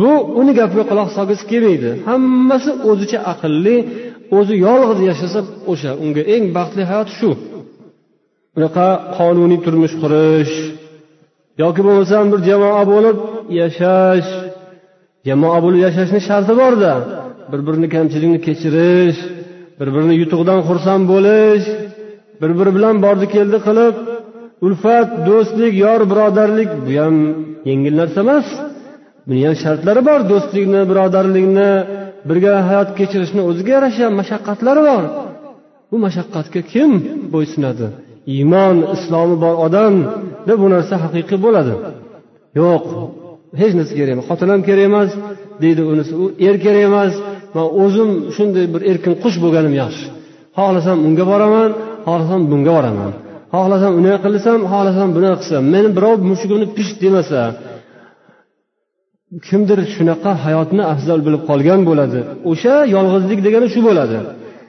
Bu 0.00 0.12
uni 0.40 0.52
gapiga 0.60 0.84
quloq 0.90 1.08
solgisi 1.16 1.44
kelmaydi. 1.52 1.90
Hammasi 2.08 2.70
o'zicha 2.90 3.18
aqlli 3.32 3.76
o'zi 4.38 4.54
yolg'iz 4.66 5.00
yashasa 5.10 5.40
o'sha 5.72 5.90
unga 6.04 6.22
eng 6.34 6.44
baxtli 6.56 6.82
hayot 6.90 7.08
shu. 7.18 7.30
Unaqa 8.56 8.86
qonuniy 9.16 9.60
turmush 9.64 9.94
qurish 10.02 10.54
yoki 11.62 11.80
bo'lmasam 11.86 12.24
bir 12.32 12.40
jamoa 12.48 12.82
bo'lib 12.92 13.16
yashash 13.60 14.30
jamoa 15.28 15.58
bo'lib 15.64 15.80
yashashni 15.86 16.20
sharti 16.28 16.52
borda. 16.60 16.92
Bir 17.50 17.60
birini 17.66 17.88
kamchiligini 17.94 18.40
kechirish 18.46 19.20
bir 19.82 19.90
birini 19.94 20.14
yutug'idan 20.22 20.60
xursand 20.68 21.04
bo'lish 21.12 21.66
bir 22.40 22.50
biri 22.58 22.70
bilan 22.76 22.96
bordi 23.04 23.26
keldi 23.34 23.58
qilib 23.66 23.94
ulfat 24.66 25.08
do'stlik 25.28 25.74
yor 25.84 26.00
birodarlik 26.10 26.70
bu 26.86 26.92
ham 27.00 27.16
yengil 27.68 27.94
narsa 28.00 28.20
emas. 28.24 28.46
Buni 29.26 29.40
ham 29.46 29.56
shartlari 29.64 30.02
bor 30.08 30.20
do'stlikni 30.32 30.80
birodarlikni 30.90 31.70
birga 32.28 32.54
hayot 32.68 32.90
kechirishni 32.98 33.40
o'ziga 33.50 33.72
yarasha 33.76 34.06
mashaqqatlari 34.20 34.82
bor. 34.88 35.04
Bu 35.90 35.96
mashaqqatga 36.06 36.60
kim 36.72 36.90
bo'ysunadi 37.34 37.86
iymon 38.34 38.76
islomi 38.94 39.36
bor 39.44 39.54
odamda 39.66 40.54
bu 40.62 40.66
narsa 40.74 40.94
haqiqiy 41.04 41.38
bo'ladi. 41.46 41.74
Yo'q 42.60 42.84
hech 43.60 43.72
narsa 43.78 43.92
kerak 43.98 44.12
emas 44.14 44.26
xotin 44.30 44.48
ham 44.52 44.60
kerak 44.68 44.84
emas 44.90 45.10
deydi 45.62 45.82
unisi 45.92 46.12
u 46.22 46.24
er 46.48 46.56
kerak 46.64 46.84
emas. 46.90 47.14
Man 47.54 47.66
o'zim 47.82 48.10
shunday 48.36 48.66
bir 48.74 48.80
erkin 48.90 49.12
qush 49.22 49.36
bo'lganim 49.44 49.74
yaxshi. 49.82 50.06
Xohlasam 50.58 50.98
unga 51.06 51.24
boraman 51.32 51.70
xohlasam 52.06 52.40
bunga 52.50 52.72
boraman. 52.78 53.12
Xohlasam 53.54 53.92
unday 53.98 54.16
qilsam 54.24 54.58
xohlasam 54.72 55.08
bunday 55.14 55.34
qilsam. 55.40 55.62
Meni 55.74 55.88
birov 55.96 56.18
mushugimni 56.30 56.66
pisht 56.76 56.96
demasa 57.04 57.40
kimdir 59.46 59.78
shunaqa 59.94 60.32
hayotni 60.44 60.82
afzal 60.92 61.20
bilib 61.26 61.42
qolgan 61.50 61.80
bo'ladi. 61.88 62.20
O'sha 62.50 62.74
yolg'izlik 62.94 63.40
degani 63.46 63.68
shu 63.74 63.80
bo'ladi. 63.88 64.18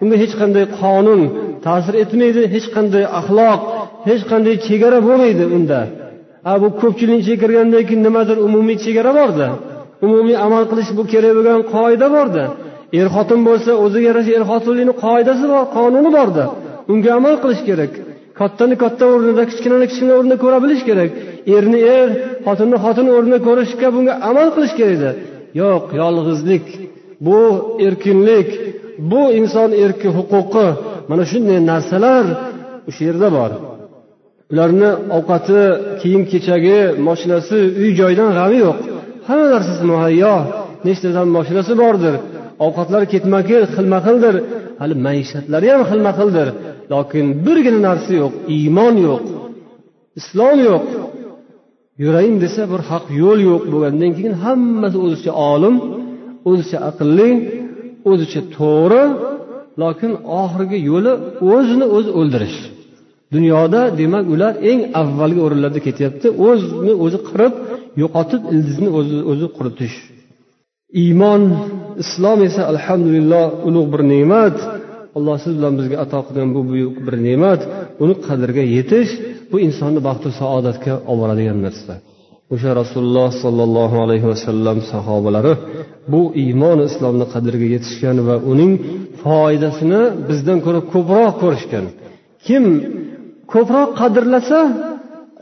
Unga 0.02 0.16
hech 0.24 0.34
qanday 0.42 0.66
qonun 0.80 1.22
ta'sir 1.66 1.94
etmaydi 2.04 2.42
hech 2.54 2.68
qanday 2.76 3.04
axloq 3.20 3.62
hech 4.10 4.24
qanday 4.32 4.56
chegara 4.68 5.00
bo'lmaydi 5.08 5.46
unda. 5.58 5.82
A 6.52 6.54
bu 6.62 6.68
ko'pchilik 6.82 7.18
ichiga 7.22 7.38
kirgandan 7.44 7.84
keyin 7.88 8.02
nimadir 8.08 8.38
umumiy 8.48 8.78
chegara 8.86 9.12
borda. 9.20 9.48
Umumiy 10.06 10.38
amal 10.46 10.64
qilish 10.72 10.92
bu 10.98 11.04
kerak 11.12 11.34
bo'lgan 11.38 11.60
qoida 11.74 12.08
borda. 12.16 12.44
Er 13.00 13.08
xotin 13.16 13.42
bo'lsa 13.48 13.72
o'ziga 13.84 14.06
yarasha 14.10 14.32
er 14.38 14.44
xotinlikni 14.52 14.94
qoidasi 15.04 15.46
bor 15.54 15.64
qonuni 15.76 16.12
borda. 16.18 16.46
Unga 16.92 17.10
amal 17.20 17.36
qilish 17.44 17.64
kerak. 17.70 17.94
Kattani 18.40 18.76
katta 18.84 19.04
o'rnida 19.14 19.44
kichkinani 19.52 19.86
kichkina 19.92 20.14
o'rnida 20.20 20.38
ko'ra 20.44 20.58
bilish 20.64 20.84
kerak. 20.90 21.12
Erni 21.56 21.80
er 22.00 22.08
xotinni 22.46 22.78
xotin 22.84 23.08
o'rnida 23.16 23.40
ko'rishga 23.48 23.88
bunga 23.96 24.14
amal 24.30 24.48
qilish 24.56 24.76
kerak 24.80 24.94
edi 24.98 25.12
yo'q 25.62 25.86
yolg'izlik 26.02 26.66
bu 27.26 27.40
erkinlik 27.88 28.50
bu 29.12 29.22
inson 29.40 29.70
erki 29.86 30.10
huquqi. 30.18 30.68
Mana 31.10 31.24
shunday 31.32 31.60
narsalar 31.72 32.26
o'sha 32.90 33.02
yerda 33.10 33.30
bor. 33.38 33.52
Ularni 34.52 34.90
ovqati 35.18 35.62
kiyim 36.02 36.24
kechagi 36.32 36.80
moshinasi 37.08 37.58
uy 37.82 37.90
joydan 38.00 38.30
g'ami 38.38 38.58
yo'q. 38.66 38.78
Hamma 39.28 39.46
narsasi 39.54 39.84
muhayyo. 39.92 40.36
Nechtadan 40.88 41.28
moshinasi 41.38 41.74
bordir? 41.84 42.16
Ovqatlari 42.66 43.06
ketma 43.14 43.40
ket 43.50 43.64
xilma 43.76 44.00
xildir 44.08 44.36
hali 44.82 44.96
maishatlari 45.08 45.68
ham 45.74 45.82
xilma 45.92 46.12
xildir 46.20 46.48
lokin 46.94 47.26
birgina 47.46 47.80
narsa 47.88 48.12
yo'q 48.22 48.34
iymon 48.58 48.96
yo'q 49.08 49.24
islom 50.20 50.58
yo'q. 50.70 50.86
Yurayin 52.04 52.36
desa 52.44 52.62
bir 52.72 52.82
haq 52.90 53.06
yo'l 53.22 53.40
yo'q 53.50 53.64
bo'lgandan 53.74 54.12
keyin 54.18 54.36
hammasi 54.44 54.98
o'zicha 55.06 55.32
olim 55.52 55.76
o'zicha 56.50 56.78
aqlli 56.90 57.30
o'zicha 58.12 58.42
to'g'ri 58.58 59.04
lokin 59.82 60.12
oxirgi 60.42 60.78
yo'li 60.90 61.14
o'zini 61.54 61.86
o'zi 61.98 62.12
o'ldirish. 62.20 62.60
Dunyoda 63.34 63.82
demak 64.00 64.26
ular 64.34 64.54
eng 64.72 64.80
avvalgi 65.02 65.42
o'rinlarda 65.46 65.80
ketyapti 65.88 66.28
o'zini 66.48 66.94
o'zi 67.04 67.20
qirib 67.28 67.54
yo'qotib 68.02 68.42
ildizni 68.54 68.90
o'zi 69.00 69.18
o'zi 69.32 69.48
quritish. 69.58 69.96
Iymon 71.04 71.42
islom 72.04 72.40
esa 72.48 72.62
alhamdulillah 72.74 73.44
ulug' 73.68 73.90
bir 73.94 74.02
ne'mat. 74.14 74.58
Alloh 75.18 75.38
siz 75.44 75.54
bilan 75.58 75.74
bizga 75.80 75.98
ato 76.04 76.20
qilgan 76.28 76.50
bu 76.56 76.62
buyuk 76.70 76.96
bir 77.06 77.16
ne'mat. 77.28 77.62
Uni 78.04 78.16
qadriga 78.28 78.64
yetish 78.78 79.12
bu 79.52 79.58
insonni 79.68 80.00
baxtu 80.08 80.30
saodatga 80.42 80.94
olib 81.12 81.20
boradigan 81.22 81.60
narsa. 81.66 81.94
O'sha 82.54 82.72
rasululloh 82.82 83.30
sollallohu 83.44 83.98
alayhi 84.06 84.28
vasallam 84.32 84.78
sahobalari 84.92 85.54
bu 86.14 86.22
iymon 86.44 86.80
islomni 86.90 87.26
qadriga 87.34 87.68
yetishgan 87.76 88.18
va 88.28 88.36
uning 88.52 88.74
foydasini 89.24 90.02
bizdan 90.30 90.60
ko'ra 90.66 90.82
ko'proq 90.94 91.34
ko'rishgan. 91.44 91.86
Kim 92.46 92.64
ko'proq 93.54 93.90
qadrlasa 94.02 94.60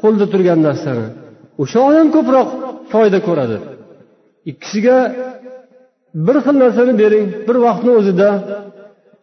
qo'lda 0.02 0.26
turgan 0.34 0.60
narsani 0.68 1.06
o'sha 1.62 1.80
odam 1.90 2.08
ko'proq 2.16 2.48
foyda 2.92 3.20
ko'radi. 3.28 3.58
Ikkisiga 4.52 4.98
bir 6.26 6.36
xil 6.46 6.56
narsani 6.64 6.94
bering 7.02 7.28
bir 7.48 7.58
vaqtni 7.66 7.92
o'zida. 8.00 8.30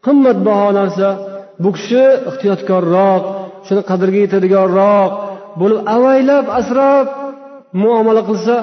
Qimmatbaho 0.06 0.68
narsa. 0.80 1.08
Bu 1.62 1.70
kishi 1.76 2.04
ehtiyotkorroq 2.30 3.22
shuni 3.66 3.82
qadriga 3.90 4.18
yetadiganroq 4.24 5.12
bo'lib 5.60 5.80
avaylab 5.96 6.46
asrab 6.60 7.06
muomala 7.82 8.22
qilsa 8.30 8.54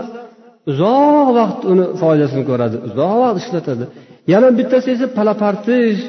uzoq 0.72 1.28
vaqt 1.40 1.60
uni 1.72 1.86
foydasini 2.02 2.44
ko'radi 2.50 2.78
uzoq 2.88 3.16
vaqt 3.24 3.38
ishlatadi. 3.44 3.86
Yana 4.34 4.48
bittasi 4.60 4.88
esa 4.96 5.08
palapartish 5.18 6.00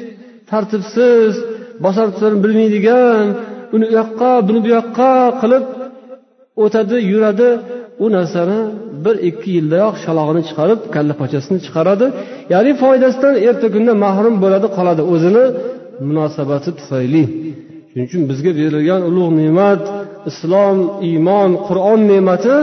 tartibsiz 0.51 1.33
bosar 1.85 2.07
tusarini 2.13 2.41
bilmaydigan 2.45 3.25
uni 3.75 3.85
u 3.89 3.93
yoqqa 3.99 4.31
buni 4.47 4.59
bu 4.65 4.69
yoqqa 4.77 5.11
qilib 5.41 5.65
o'tadi 6.63 6.97
yuradi. 7.11 7.49
U 8.03 8.05
narsani 8.15 8.59
bir 9.05 9.15
ikki 9.29 9.49
yildayoq 9.57 9.95
shalog'ini 10.05 10.41
chiqarib 10.49 10.79
kalla 10.95 11.13
pochasini 11.21 11.59
chiqaradi. 11.65 12.05
Ya'ni 12.53 12.71
foydasidan 12.83 13.35
erta 13.47 13.67
kunda 13.75 13.93
mahrum 14.05 14.35
bo'ladi 14.43 14.67
qoladi 14.77 15.03
o'zini. 15.13 15.45
Munosabati 16.09 16.69
tufayli. 16.79 17.23
Shuning 17.89 18.07
uchun 18.09 18.21
bizga 18.31 18.51
berilgan 18.59 19.01
ulug' 19.09 19.33
ne'mat 19.41 19.83
islom 20.29 20.77
iymon 21.09 21.51
qur'on 21.67 21.99
ne'mati 22.11 22.55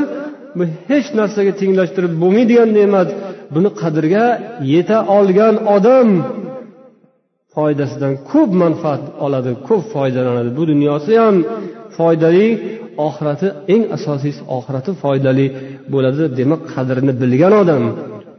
bu 0.56 0.64
hech 0.88 1.08
narsaga 1.18 1.52
tenglashtirib 1.60 2.12
bo'lmaydigan 2.22 2.70
ne'mat. 2.78 3.08
Buni 3.54 3.70
qadriga 3.80 4.26
yeta 4.72 4.98
olgan 5.18 5.54
odam 5.76 6.08
foydasidan 7.54 8.12
ko'p 8.30 8.50
manfaat 8.62 9.02
oladi 9.24 9.52
ko'p 9.68 9.82
foydalanadi. 9.94 10.50
Bu 10.58 10.62
dunyosi 10.72 11.12
ham 11.22 11.36
foydali 11.96 12.48
oxirati 13.06 13.46
eng 13.74 13.82
asosiysi 13.96 14.42
oxirati 14.56 14.90
foydali 15.02 15.46
bo'ladi 15.92 16.24
demak 16.38 16.60
qadrini 16.74 17.12
bilgan 17.22 17.52
odam. 17.62 17.84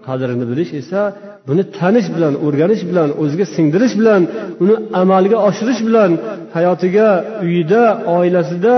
Qadrini 0.08 0.46
bilish 0.52 0.72
esa 0.82 1.02
buni 1.48 1.64
tanish 1.78 2.08
bilan 2.16 2.34
o'rganish 2.46 2.84
bilan 2.90 3.10
o'ziga 3.22 3.46
singdirish 3.56 3.96
bilan 4.00 4.22
uni 4.64 4.76
amalga 5.02 5.38
oshirish 5.48 5.82
bilan 5.88 6.12
hayotiga 6.56 7.08
uyida 7.46 7.82
oilasida 8.18 8.76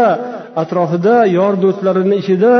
atrofida 0.62 1.16
yor 1.38 1.54
do'stlarini 1.64 2.16
ishida 2.22 2.54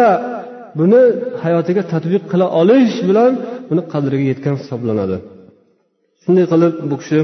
buni 0.80 1.02
hayotiga 1.44 1.82
tadbiq 1.94 2.24
qila 2.32 2.46
olish 2.62 2.96
bilan 3.10 3.32
buni 3.70 3.82
qadriga 3.94 4.26
yetgan 4.32 4.56
hisoblanadi. 4.62 5.18
Shunday 6.24 6.46
qilib 6.52 6.74
bu 6.90 6.96
kishi 7.02 7.20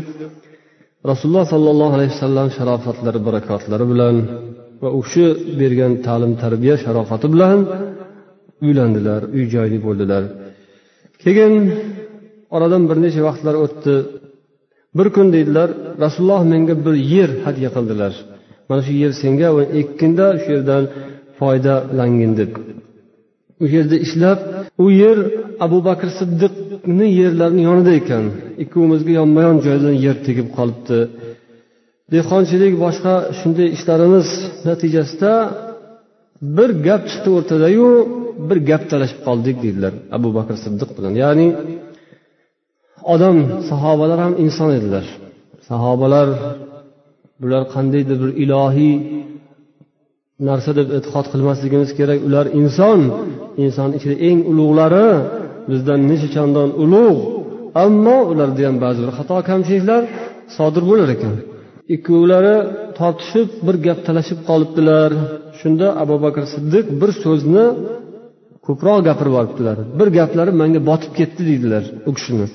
rasululloh 1.09 1.45
sollallohu 1.53 1.93
alayhi 1.97 2.11
vasallam 2.15 2.47
sharofatlari 2.57 3.19
barakotlari 3.27 3.85
bilan 3.91 4.15
va 4.83 4.89
u 4.97 4.99
kishi 5.05 5.25
bergan 5.61 5.93
ta'lim 6.05 6.33
tarbiya 6.43 6.75
sharofati 6.83 7.27
bilan 7.33 7.59
uylandilar 8.65 9.21
uy 9.35 9.43
joyli 9.53 9.77
bo'ldilar. 9.85 10.23
Keyin 11.23 11.53
oradan 12.55 12.83
bir 12.89 12.97
necha 13.05 13.21
vaqtlar 13.29 13.55
o'tdi. 13.65 13.95
Bir 14.97 15.07
kun 15.15 15.27
deydilar 15.35 15.69
rasululloh 16.03 16.41
menga 16.53 16.75
bir 16.85 16.95
yer 17.15 17.31
hadya 17.45 17.69
qildilar. 17.75 18.13
Mana 18.69 18.81
shu 18.87 18.93
yer 19.03 19.11
senga 19.21 19.49
va 19.57 19.63
ekkinda 19.81 20.25
shu 20.41 20.49
yerdan 20.55 20.83
foydalangin 21.39 22.33
deb. 22.39 22.51
U 23.63 23.65
yerda 23.75 23.97
ishlab 24.05 24.39
u 24.83 24.85
yer 25.01 25.17
abu 25.65 25.79
bakr 25.87 26.07
siddiqni 26.19 27.07
yerlarini 27.21 27.63
yonida 27.69 27.91
ekan. 28.01 28.23
Ikkovimizga 28.63 29.11
yonma 29.19 29.41
yon 29.47 29.57
joydan 29.67 29.95
yer 30.05 30.17
tegib 30.27 30.47
qolibdi. 30.57 30.99
Dehqonchilik 32.13 32.73
boshqa 32.83 33.13
shunday 33.39 33.67
ishlarimiz 33.77 34.27
natijasida 34.67 35.33
bir 36.57 36.69
gap 36.87 37.03
chiqdi 37.11 37.29
o'rtadayu 37.37 37.87
bir 38.49 38.57
gap 38.69 38.83
talashib 38.91 39.19
qoldik 39.27 39.57
deydilar 39.63 39.93
abu 40.17 40.29
bakr 40.37 40.55
siddiq 40.65 40.89
bilan. 40.97 41.13
Ya'ni 41.23 41.47
odam 43.13 43.37
sahobalar 43.69 44.19
ham 44.25 44.33
inson 44.45 44.69
edilar. 44.79 45.05
Sahobalar 45.69 46.27
bular 47.41 47.63
qandaydir 47.75 48.17
bir 48.23 48.31
ilohiy 48.43 48.95
narsa 50.47 50.71
deb 50.79 50.87
e'tiqod 50.97 51.25
qilmasligimiz 51.33 51.89
kerak. 51.99 52.19
Ular 52.27 52.45
inson 52.61 52.99
inson 53.63 53.89
ichida 53.97 54.15
eng 54.29 54.39
ulug'lari 54.51 55.07
bizdan 55.69 55.99
necha 56.09 56.27
chandon 56.35 56.69
ulug' 56.83 57.21
ammo 57.85 58.17
ularda 58.31 58.61
ham 58.67 58.75
ba'zi 58.85 58.99
bir 59.05 59.11
xato 59.17 59.37
kamchiliklar 59.49 60.01
sodir 60.55 60.83
bo'lar 60.89 61.09
ekan. 61.15 61.35
Ikkovlari 61.95 62.55
tortishib 62.99 63.49
bir 63.67 63.75
gap 63.85 63.99
talashib 64.07 64.39
qolibdilar. 64.49 65.09
Shunda 65.59 65.87
abu 66.03 66.15
bakr 66.25 66.43
siddiq 66.53 66.85
bir 67.01 67.11
so'zni 67.23 67.65
ko'proq 68.67 68.99
gapirib 69.07 69.31
yuboribdilar 69.33 69.77
bir 69.99 70.07
gaplari 70.17 70.51
manga 70.61 70.81
botib 70.89 71.11
ketdi 71.19 71.41
deydilar 71.49 71.83
u 72.09 72.11
kishini. 72.17 72.47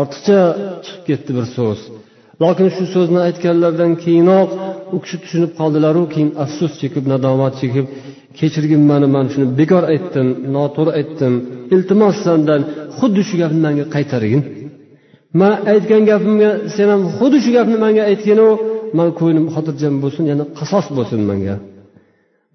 Ortiqcha 0.00 0.40
chiqib 0.84 1.02
ketdi 1.08 1.30
bir 1.38 1.46
so'z. 1.56 1.78
Lokin 2.42 2.68
shu 2.76 2.84
so'zni 2.94 3.20
aytganlaridan 3.28 3.92
keyinoq 4.04 4.48
u 4.94 4.96
kishi 5.02 5.16
tushunib 5.22 5.52
qoldilaru 5.60 6.02
keyin 6.12 6.30
afsus 6.44 6.72
chekib 6.80 7.04
nadomat 7.12 7.54
chekib 7.60 7.86
kechirgin 8.38 8.82
mani 8.90 9.08
man 9.14 9.26
shuni 9.32 9.46
bekor 9.60 9.84
aytdim 9.92 10.28
noto'g'ri 10.56 10.92
aytdim. 11.00 11.34
Iltimos 11.74 12.16
sandan 12.26 12.60
xuddi 12.98 13.22
shu 13.28 13.34
gapni 13.42 13.60
manga 13.66 13.84
qaytargin. 13.94 14.42
Man 15.40 15.52
aytgan 15.72 16.02
gapimga 16.10 16.50
sen 16.74 16.88
ham 16.92 17.02
xuddi 17.16 17.38
shu 17.44 17.50
gapni 17.56 17.76
manga 17.84 18.02
aytginu 18.10 18.48
man 18.98 19.08
ko'nglim 19.18 19.46
xotirjam 19.54 19.94
bo'lsin 20.02 20.24
yana 20.30 20.44
qasos 20.58 20.86
bo'lsin 20.96 21.20
manga. 21.30 21.56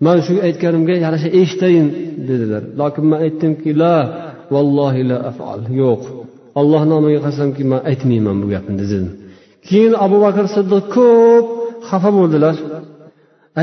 Man 0.05 0.17
shu 0.25 0.33
aytganimga 0.47 0.95
yarasha 1.05 1.29
eshitayin 1.39 1.87
dedilar. 2.27 2.63
Lokin 2.79 3.03
man 3.11 3.19
aytdimki 3.25 3.71
la 3.81 3.95
vallohi 4.53 5.01
la 5.09 5.17
afal 5.29 5.61
yo'q. 5.81 6.01
Alloh 6.61 6.81
nomiga 6.91 7.19
qasamki 7.27 7.63
man 7.71 7.81
aytmayman 7.91 8.35
bu 8.41 8.47
gapni 8.53 8.75
dedim. 8.81 9.05
Keyin 9.67 9.93
abu 10.05 10.17
bakr 10.25 10.45
siddiq 10.55 10.85
ko'p 10.97 11.45
xafa 11.89 12.09
bo'ldilar. 12.17 12.55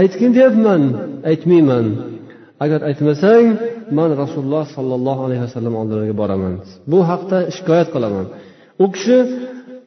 Aytgin 0.00 0.30
deyapman 0.36 0.82
aytmayman. 1.30 1.86
Agar 2.64 2.80
aytmasang 2.88 3.46
man 3.98 4.10
rasululloh 4.22 4.64
sollallohu 4.76 5.20
alayhi 5.26 5.42
vasallam 5.46 5.74
oldilariga 5.80 6.14
boraman. 6.22 6.54
Bu 6.90 6.98
haqda 7.10 7.38
shikoyat 7.56 7.88
qilaman. 7.94 8.26
U 8.84 8.86
kishi 8.94 9.16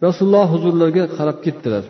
rasululloh 0.06 0.46
huzurlariga 0.54 1.06
qarab 1.18 1.38
ketdilar. 1.46 1.84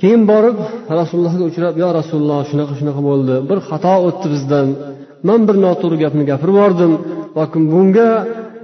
Keyin 0.00 0.22
borib 0.30 0.56
rasulullohga 1.00 1.44
uchrab 1.50 1.74
yo 1.82 1.88
rasululloh 2.00 2.40
shunaqa 2.50 2.74
shunaqa 2.80 3.02
bo'ldi. 3.10 3.34
Bir 3.50 3.58
xato 3.68 3.94
o'tdi 4.08 4.26
bizdan. 4.34 4.66
Man 5.28 5.40
bir 5.48 5.56
noto'g'ri 5.64 5.96
gapni 6.04 6.24
gapirib 6.30 6.54
yubordim. 6.56 6.92
Lokin 7.38 7.62
bunga 7.72 8.10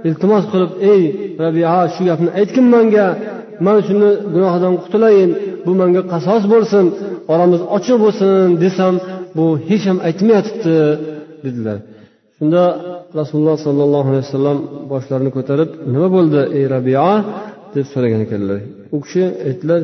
iltimos 0.07 0.43
qilib 0.51 0.71
ey 0.93 1.01
rabia 1.43 1.75
shu 1.93 2.01
gapni 2.09 2.29
aytgin 2.39 2.65
manga. 2.75 3.07
Man 3.65 3.77
shuni 3.87 4.09
gunohidan 4.33 4.73
qutulayin. 4.83 5.29
Bu 5.65 5.71
manga 5.81 6.01
qasos 6.13 6.43
bo'lsin. 6.53 6.85
Oramiz 7.33 7.61
ochiq 7.75 7.97
bo'lsin 8.03 8.47
desam 8.63 8.93
bu 9.37 9.45
hech 9.69 9.83
ham 9.89 9.97
aytmayotibdi 10.07 10.75
dedilar. 11.45 11.77
Shunda 12.37 12.63
rasululloh 13.19 13.57
sollallohu 13.65 14.07
alayhi 14.11 14.25
vasallam 14.27 14.57
boshlarini 14.91 15.31
ko'tarib 15.37 15.69
nima 15.93 16.07
bo'ldi 16.15 16.41
ey 16.57 16.65
rabia? 16.75 17.09
deb 17.75 17.85
so'ragan 17.93 18.21
ekanlar. 18.25 18.59
U 18.95 18.97
kishi 19.03 19.23
aytdilar 19.47 19.81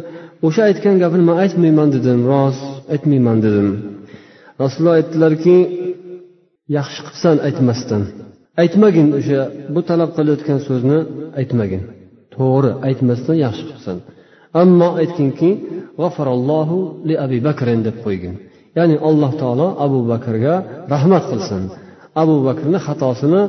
o'sha 0.47 0.61
aytgan 0.69 0.95
gapni 1.03 1.23
man 1.29 1.37
aytmayman 1.45 1.89
dedim 1.95 2.19
rost 2.31 2.63
aytmayman 2.93 3.37
dedim. 3.45 3.67
Rasululloh 4.61 4.95
aytdilarki 4.99 5.57
yaxshi 6.77 6.99
qilibsan 7.05 7.35
aytmasdan. 7.47 8.03
Aytmagin 8.63 9.07
o'sha 9.19 9.39
bu 9.73 9.81
talab 9.89 10.09
qilayotgan 10.17 10.59
so'zni 10.67 10.99
aytmagin. 11.39 11.81
To'g'ri 12.35 12.71
aytmasdan 12.87 13.37
yaxshi 13.45 13.63
qilibsan. 13.67 13.97
Ammo 14.61 14.89
aytginki 15.01 15.49
g'afarallohu 16.01 16.77
li 17.07 17.15
abi 17.25 17.37
bakrin 17.47 17.79
deb 17.87 17.97
qo'ygin. 18.05 18.33
Ya'ni 18.77 18.95
alloh 19.09 19.31
taolo 19.41 19.67
abu 19.85 19.99
bakrga 20.11 20.55
rahmat 20.93 21.23
qilsin. 21.31 21.63
Abu 22.21 22.35
bakrni 22.47 22.79
xatosini 22.87 23.41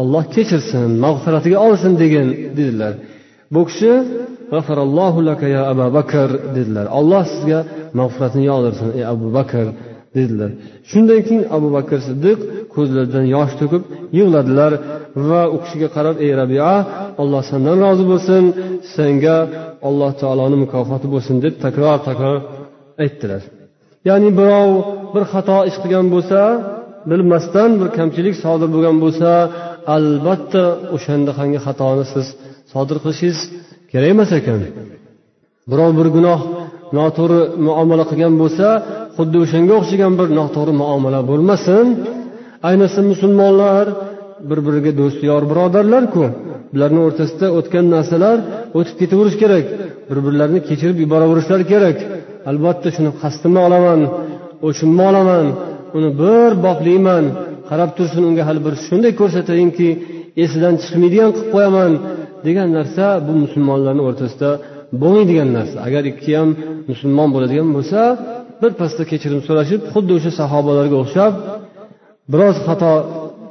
olloh 0.00 0.24
kechirsin 0.34 0.90
mag'firatiga 1.04 1.58
olsin 1.66 1.92
degan 2.02 2.28
dedilar. 2.58 2.92
Bu 3.54 3.60
kishi 3.68 3.92
ya 5.54 5.62
abu 5.72 5.86
bakr 5.98 6.28
dedilar. 6.56 6.86
Olloh 6.98 7.22
sizga 7.32 7.60
mag'firatini 7.98 8.44
yog'dirsin 8.50 8.88
ey 8.98 9.04
abu 9.14 9.26
bakr 9.38 9.66
dedilar. 10.16 10.50
Shundan 10.90 11.20
keyin 11.26 11.44
abu 11.56 11.68
bakr 11.76 11.98
siddiq 12.08 12.38
ko'zlaridan 12.74 13.26
yosh 13.34 13.52
to'kib 13.60 13.82
yig'ladilar 14.18 14.72
va 15.28 15.42
u 15.54 15.56
kishiga 15.62 15.88
qarab 15.96 16.16
ey 16.24 16.32
rabia 16.40 16.72
alloh 17.22 17.42
sendan 17.50 17.76
rozi 17.84 18.04
bo'lsin 18.12 18.44
senga 18.94 19.36
alloh 19.88 20.10
taoloni 20.20 20.56
mukofoti 20.64 21.06
bo'lsin 21.14 21.36
deb 21.44 21.54
takror 21.64 21.96
takror 22.08 22.36
aytdilar. 23.04 23.42
Ya'ni 24.08 24.30
birov 24.38 24.70
bir 25.14 25.24
xato 25.32 25.58
ish 25.70 25.78
qilgan 25.82 26.06
bo'lsa 26.14 26.40
bilmasdan 27.10 27.70
bir 27.80 27.88
kamchilik 27.98 28.34
sodir 28.44 28.68
bo'lgan 28.74 28.96
bo'lsa 29.04 29.30
albatta 29.96 30.64
o'shandaqangi 30.96 31.58
xatoni 31.66 32.04
siz 32.12 32.26
sodir 32.72 32.96
qilishingiz 33.02 33.38
kerak 33.92 34.08
emas 34.14 34.30
ekan. 34.38 34.60
Birov 35.70 35.90
bir 35.98 36.08
gunoh 36.16 36.40
noto'g'ri 36.98 37.40
muomala 37.66 38.04
qilgan 38.10 38.34
bo'lsa 38.42 38.66
xuddi 39.16 39.36
o'shanga 39.44 39.74
o'xshagan 39.80 40.12
bir 40.20 40.28
noto'g'ri 40.38 40.72
muomala 40.82 41.20
bo'lmasin. 41.30 41.84
Ayniqsa 42.68 43.00
musulmonlar 43.12 43.86
bir 44.48 44.58
biriga 44.66 44.92
do'st 45.00 45.20
yor 45.30 45.42
birodarlarku 45.50 46.24
bularni 46.72 47.00
o'rtasida 47.06 47.46
o'tgan 47.58 47.86
narsalar 47.94 48.36
o'tib 48.78 48.96
ketaverishi 49.00 49.38
kerak 49.42 49.66
bir 50.08 50.18
birlarini 50.26 50.60
kechirib 50.68 50.98
yuboraverishlari 51.04 51.64
kerak. 51.72 51.98
Albatta 52.50 52.88
shuni 52.96 53.10
qasdimni 53.22 53.60
olaman 53.68 54.00
o'shimni 54.68 55.02
olaman. 55.10 55.46
Uni 55.96 56.10
bir 56.22 56.50
boplayman 56.66 57.24
qarab 57.70 57.90
tursin 57.98 58.22
unga 58.28 58.42
hali 58.48 58.60
bir 58.66 58.74
shunday 58.86 59.12
ko'rsatayinki 59.20 59.88
esidan 60.44 60.74
chiqmaydigan 60.82 61.30
qilib 61.36 61.50
qo'yaman 61.54 61.92
degan 62.46 62.68
narsa 62.78 63.04
bu 63.26 63.32
musulmonlarni 63.44 64.02
o'rtasida 64.08 64.50
bo'lmaydigan 65.02 65.48
narsa. 65.58 65.76
Agar 65.88 66.02
ikki 66.12 66.30
ham 66.38 66.50
musulmon 66.90 67.28
bo'ladigan 67.34 67.68
bo'lsa 67.76 68.00
birpasda 68.62 69.02
kechirim 69.10 69.40
so'rashib 69.48 69.80
xuddi 69.92 70.12
o'sha 70.18 70.30
sahobalarga 70.40 70.96
o'xshab 71.02 71.32
biroz 72.32 72.56
xato 72.66 72.92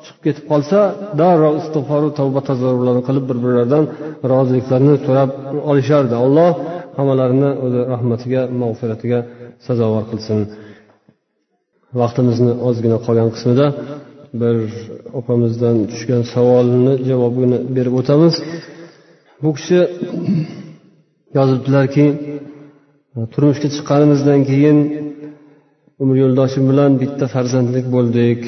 chiqib 0.03 0.21
ketib 0.25 0.45
qolsa 0.51 0.79
darrov 1.19 1.53
istig'foru 1.61 2.07
tavba 2.19 2.41
tazarrurlarni 2.49 3.03
qilib 3.07 3.25
bir 3.29 3.37
birlaridan 3.43 3.83
roziliklarini 4.31 4.95
so'rab 5.05 5.29
olishardi. 5.71 6.15
Alloh 6.25 6.51
hammalarini 6.97 7.49
o'zi 7.65 7.79
rahmatiga 7.93 8.41
mag'firatiga 8.61 9.19
sazovor 9.67 10.03
qilsin. 10.11 10.39
Vaqtimizni 12.01 12.51
ozgina 12.67 12.97
qolgan 13.05 13.29
qismida 13.35 13.67
bir 14.41 14.57
opamizdan 15.19 15.77
tushgan 15.91 16.23
savolni 16.33 16.93
javobini 17.09 17.57
berib 17.75 17.93
o'tamiz. 17.99 18.35
Bu 19.43 19.49
kishi 19.57 19.79
yozibdilarki 21.37 22.05
turmushga 23.33 23.67
chiqqanimizdan 23.75 24.39
keyin 24.49 24.77
umr 26.01 26.15
yo'ldoshim 26.23 26.63
bilan 26.71 26.91
bitta 27.01 27.25
farzandlik 27.35 27.85
bo'ldik. 27.95 28.39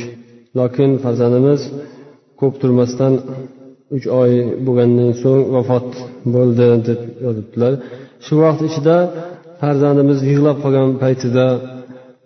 Lokin 0.59 0.89
farzandimiz 1.03 1.61
ko'p 2.39 2.53
turmasdan 2.61 3.13
uch 3.95 4.05
oy 4.21 4.31
bo'lgandan 4.65 5.11
so'ng 5.21 5.41
vafot 5.55 5.87
bo'ldi 6.35 6.67
deb 6.87 7.01
yozibdilar. 7.25 7.73
Shu 8.25 8.33
vaqt 8.43 8.61
ichida 8.69 8.95
farzandimiz 9.61 10.19
yig'lab 10.29 10.57
qolgan 10.63 10.89
paytida 11.03 11.45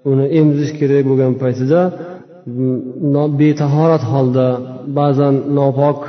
uni 0.09 0.25
emizish 0.39 0.71
kerak 0.79 1.03
bo'lgan 1.09 1.33
paytida 1.43 1.81
betahorat 3.41 4.03
holda 4.11 4.47
ba'zan 4.97 5.35
nopok 5.57 5.99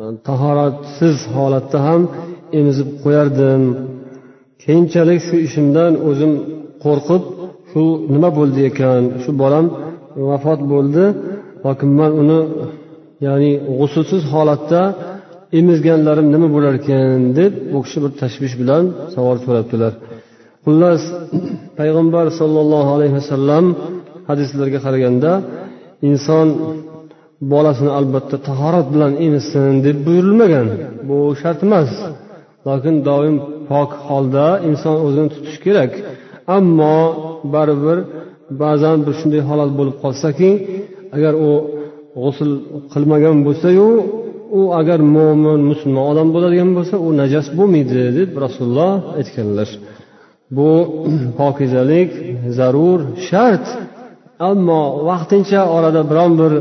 e, 0.00 0.02
tahoratsiz 0.26 1.16
holatda 1.34 1.78
ham 1.86 2.02
emizib 2.58 2.88
qo'yardim. 3.02 3.62
Keyinchalik 4.62 5.20
shu 5.28 5.36
ishimdan 5.46 5.92
o'zim 6.08 6.32
qo'rqib 6.84 7.22
shu 7.70 7.82
nima 8.14 8.30
bo'ldi 8.38 8.60
ekan 8.70 9.02
shu 9.22 9.30
bolam 9.42 9.66
vafot 10.28 10.60
bo'ldi 10.72 11.04
lokin 11.64 11.90
man 11.98 12.12
uni 12.22 12.40
ya'ni 13.26 13.52
g'usulsiz 13.78 14.22
holatda 14.32 14.82
emizganlarim 15.58 16.26
nima 16.34 16.48
bo'lar 16.54 16.72
ekan 16.80 17.20
deb 17.38 17.52
u 17.74 17.78
kishi 17.84 17.98
bir 18.04 18.12
tashvish 18.20 18.54
bilan 18.60 18.84
savol 19.14 19.36
so'rabdilar. 19.44 19.92
Xullas 20.64 21.02
payg'ambar 21.78 22.26
sollallohu 22.40 22.90
alayhi 22.96 23.14
vasallam 23.20 23.64
hadislarga 24.28 24.78
qaraganda 24.86 25.32
inson 26.08 26.46
bolasini 27.52 27.90
albatta 27.98 28.36
tahorat 28.48 28.86
bilan 28.94 29.12
emizsin 29.26 29.72
deb 29.86 29.96
buyurilmagan. 30.06 30.66
Bu 31.08 31.18
shart 31.40 31.60
emas. 31.66 31.90
Lokin 32.66 32.94
doim 33.08 33.36
pok 33.70 33.90
holda 34.08 34.46
inson 34.68 34.96
o'zini 35.06 35.28
tutish 35.34 35.58
kerak. 35.64 35.90
Ammo 36.56 36.98
baribir 37.54 37.98
ba'zan 38.62 38.96
bir 39.06 39.14
shunday 39.20 39.42
holat 39.48 39.70
bo'lib 39.78 39.96
qolsaki 40.04 40.50
agar 41.16 41.34
u 41.48 41.50
g'usul 42.22 42.52
qilmagan 42.92 43.36
bo'lsayu 43.46 43.88
u 44.58 44.60
agar 44.80 45.00
mo'min 45.16 45.60
musulmon 45.70 46.04
odam 46.12 46.28
bo'ladigan 46.34 46.70
bo'lsa 46.76 46.96
u 47.06 47.08
najas 47.20 47.46
bo'lmaydi 47.58 48.00
deb 48.18 48.30
rasululloh 48.44 48.92
aytganlar. 49.18 49.68
Bu 50.56 50.70
pokizalik 51.38 52.10
zarur 52.58 53.00
shart. 53.28 53.66
Ammo 54.50 54.82
vaqtincha 55.08 55.60
orada 55.76 56.02
biron 56.10 56.32
bir 56.40 56.52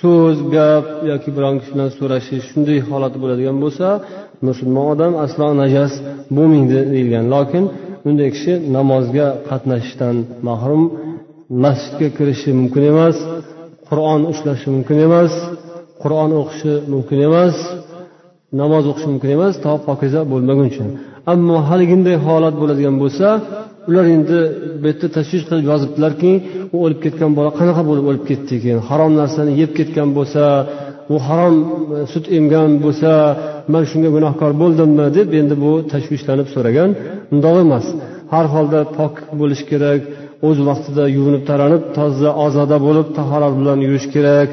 so'z 0.00 0.38
gap 0.54 0.86
yoki 1.10 1.30
biron 1.36 1.54
kishi 1.60 1.72
bilan 1.74 1.90
so'rashish 1.98 2.44
shunday 2.50 2.78
holat 2.90 3.14
bo'ladigan 3.22 3.56
bo'lsa 3.64 3.86
musulmon 4.48 4.86
odam 4.94 5.12
aslo 5.24 5.46
najas 5.62 5.92
bo'lmaydi 6.36 6.78
deyilgan. 6.92 7.24
Lokin 7.34 7.64
unday 8.08 8.28
kishi 8.36 8.52
namozga 8.76 9.26
qatnashishdan 9.48 10.16
mahrum 10.48 10.82
masjidga 11.64 12.08
kirishi 12.16 12.50
mumkin 12.60 12.84
emas 12.92 13.16
qur'on 13.88 14.20
ushlashi 14.32 14.68
mumkin 14.76 14.98
emas 15.08 15.32
qur'on 16.02 16.30
o'qishi 16.40 16.72
mumkin 16.92 17.18
emas 17.28 17.56
namoz 18.60 18.84
o'qishi 18.90 19.08
mumkin 19.12 19.30
emas 19.36 19.54
to 19.64 19.72
pokiza 19.86 20.20
bo'lmaguncha 20.32 20.84
ammo 21.32 21.56
haliginday 21.68 22.16
holat 22.26 22.54
bo'ladigan 22.60 22.96
bo'lsa 23.02 23.26
ular 23.88 24.06
endi 24.14 24.38
bu 24.80 24.86
yerda 24.90 25.06
tashvish 25.16 25.44
qilib 25.48 25.64
yozibdilarki 25.70 26.32
u 26.74 26.76
o'lib 26.84 27.00
ketgan 27.04 27.30
bola 27.38 27.50
qanaqa 27.58 27.82
bo'lib 27.90 28.04
o'lib 28.10 28.24
ketdi 28.30 28.52
ekan? 28.58 28.78
Harom 28.88 29.12
narsani 29.20 29.52
yeb 29.62 29.70
ketgan 29.78 30.08
bo'lsa 30.18 30.42
u 31.14 31.16
harom 31.26 31.56
e, 31.96 31.98
sut 32.12 32.24
emgan 32.38 32.70
bo'lsa 32.84 33.10
man 33.72 33.84
shunga 33.90 34.10
gunohkor 34.16 34.52
bo'ldimmi? 34.62 35.06
deb 35.18 35.28
endi 35.40 35.54
bu 35.64 35.72
tashvishlanib 35.92 36.48
so'ragan 36.54 36.90
undoq 37.34 37.56
emas. 37.64 37.86
Har 38.32 38.46
holda 38.54 38.80
pok 38.98 39.14
bo'lish 39.40 39.62
kerak 39.70 40.00
o'z 40.48 40.58
vaqtida 40.68 41.04
yuvinib 41.16 41.42
taranib 41.50 41.82
toza 41.96 42.30
ozoda 42.46 42.76
bo'lib 42.86 43.08
tahorat 43.18 43.54
bilan 43.60 43.78
yurish 43.86 44.06
kerak. 44.14 44.48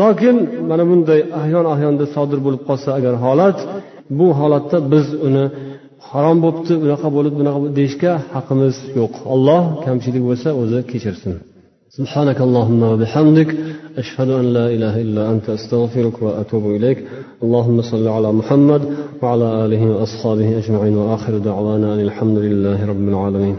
Lokin 0.00 0.36
mana 0.70 0.84
bunday 0.90 1.20
ahyon 1.40 1.64
ahyonda 1.74 2.04
sodir 2.14 2.38
bo'lib 2.46 2.62
qolsa 2.68 2.88
agar 2.98 3.14
holat 3.24 3.58
bu 4.18 4.26
holatda 4.38 4.78
biz 4.92 5.06
uni 5.28 5.44
harom 6.09 6.37
bo'libdi 6.45 6.73
unaqa 6.85 7.07
bo'lib 7.15 7.33
bunaqa 7.39 7.59
deyishga 7.77 8.13
haqqimiz 8.35 8.75
yo'q 8.99 9.13
olloh 9.33 9.61
kamchilik 9.85 10.23
bo'lsa 10.29 10.49
o'zi 10.61 10.79
kechirsin 10.91 11.35
سبحانك 11.99 12.39
اللهم 12.47 12.81
وبحمدك 12.91 13.49
أشهد 14.01 14.29
أن 14.41 14.45
لا 14.57 14.65
إله 14.75 15.01
إلا 15.05 15.23
أنت 15.31 15.45
أستغفرك 15.57 16.15
وأتوب 16.25 16.63
إليك 16.77 16.99
اللهم 17.43 17.77
صل 17.91 18.05
على 18.07 18.29
محمد 18.39 18.81
وعلى 19.21 19.47
آله 19.65 19.81
وأصحابه 19.91 20.57
أجمعين 20.61 20.95
وآخر 20.97 21.33
دعوانا 21.37 21.87
أن 21.93 21.99
الحمد 21.99 22.37
لله 22.37 22.79
رب 22.91 23.05
العالمين 23.11 23.55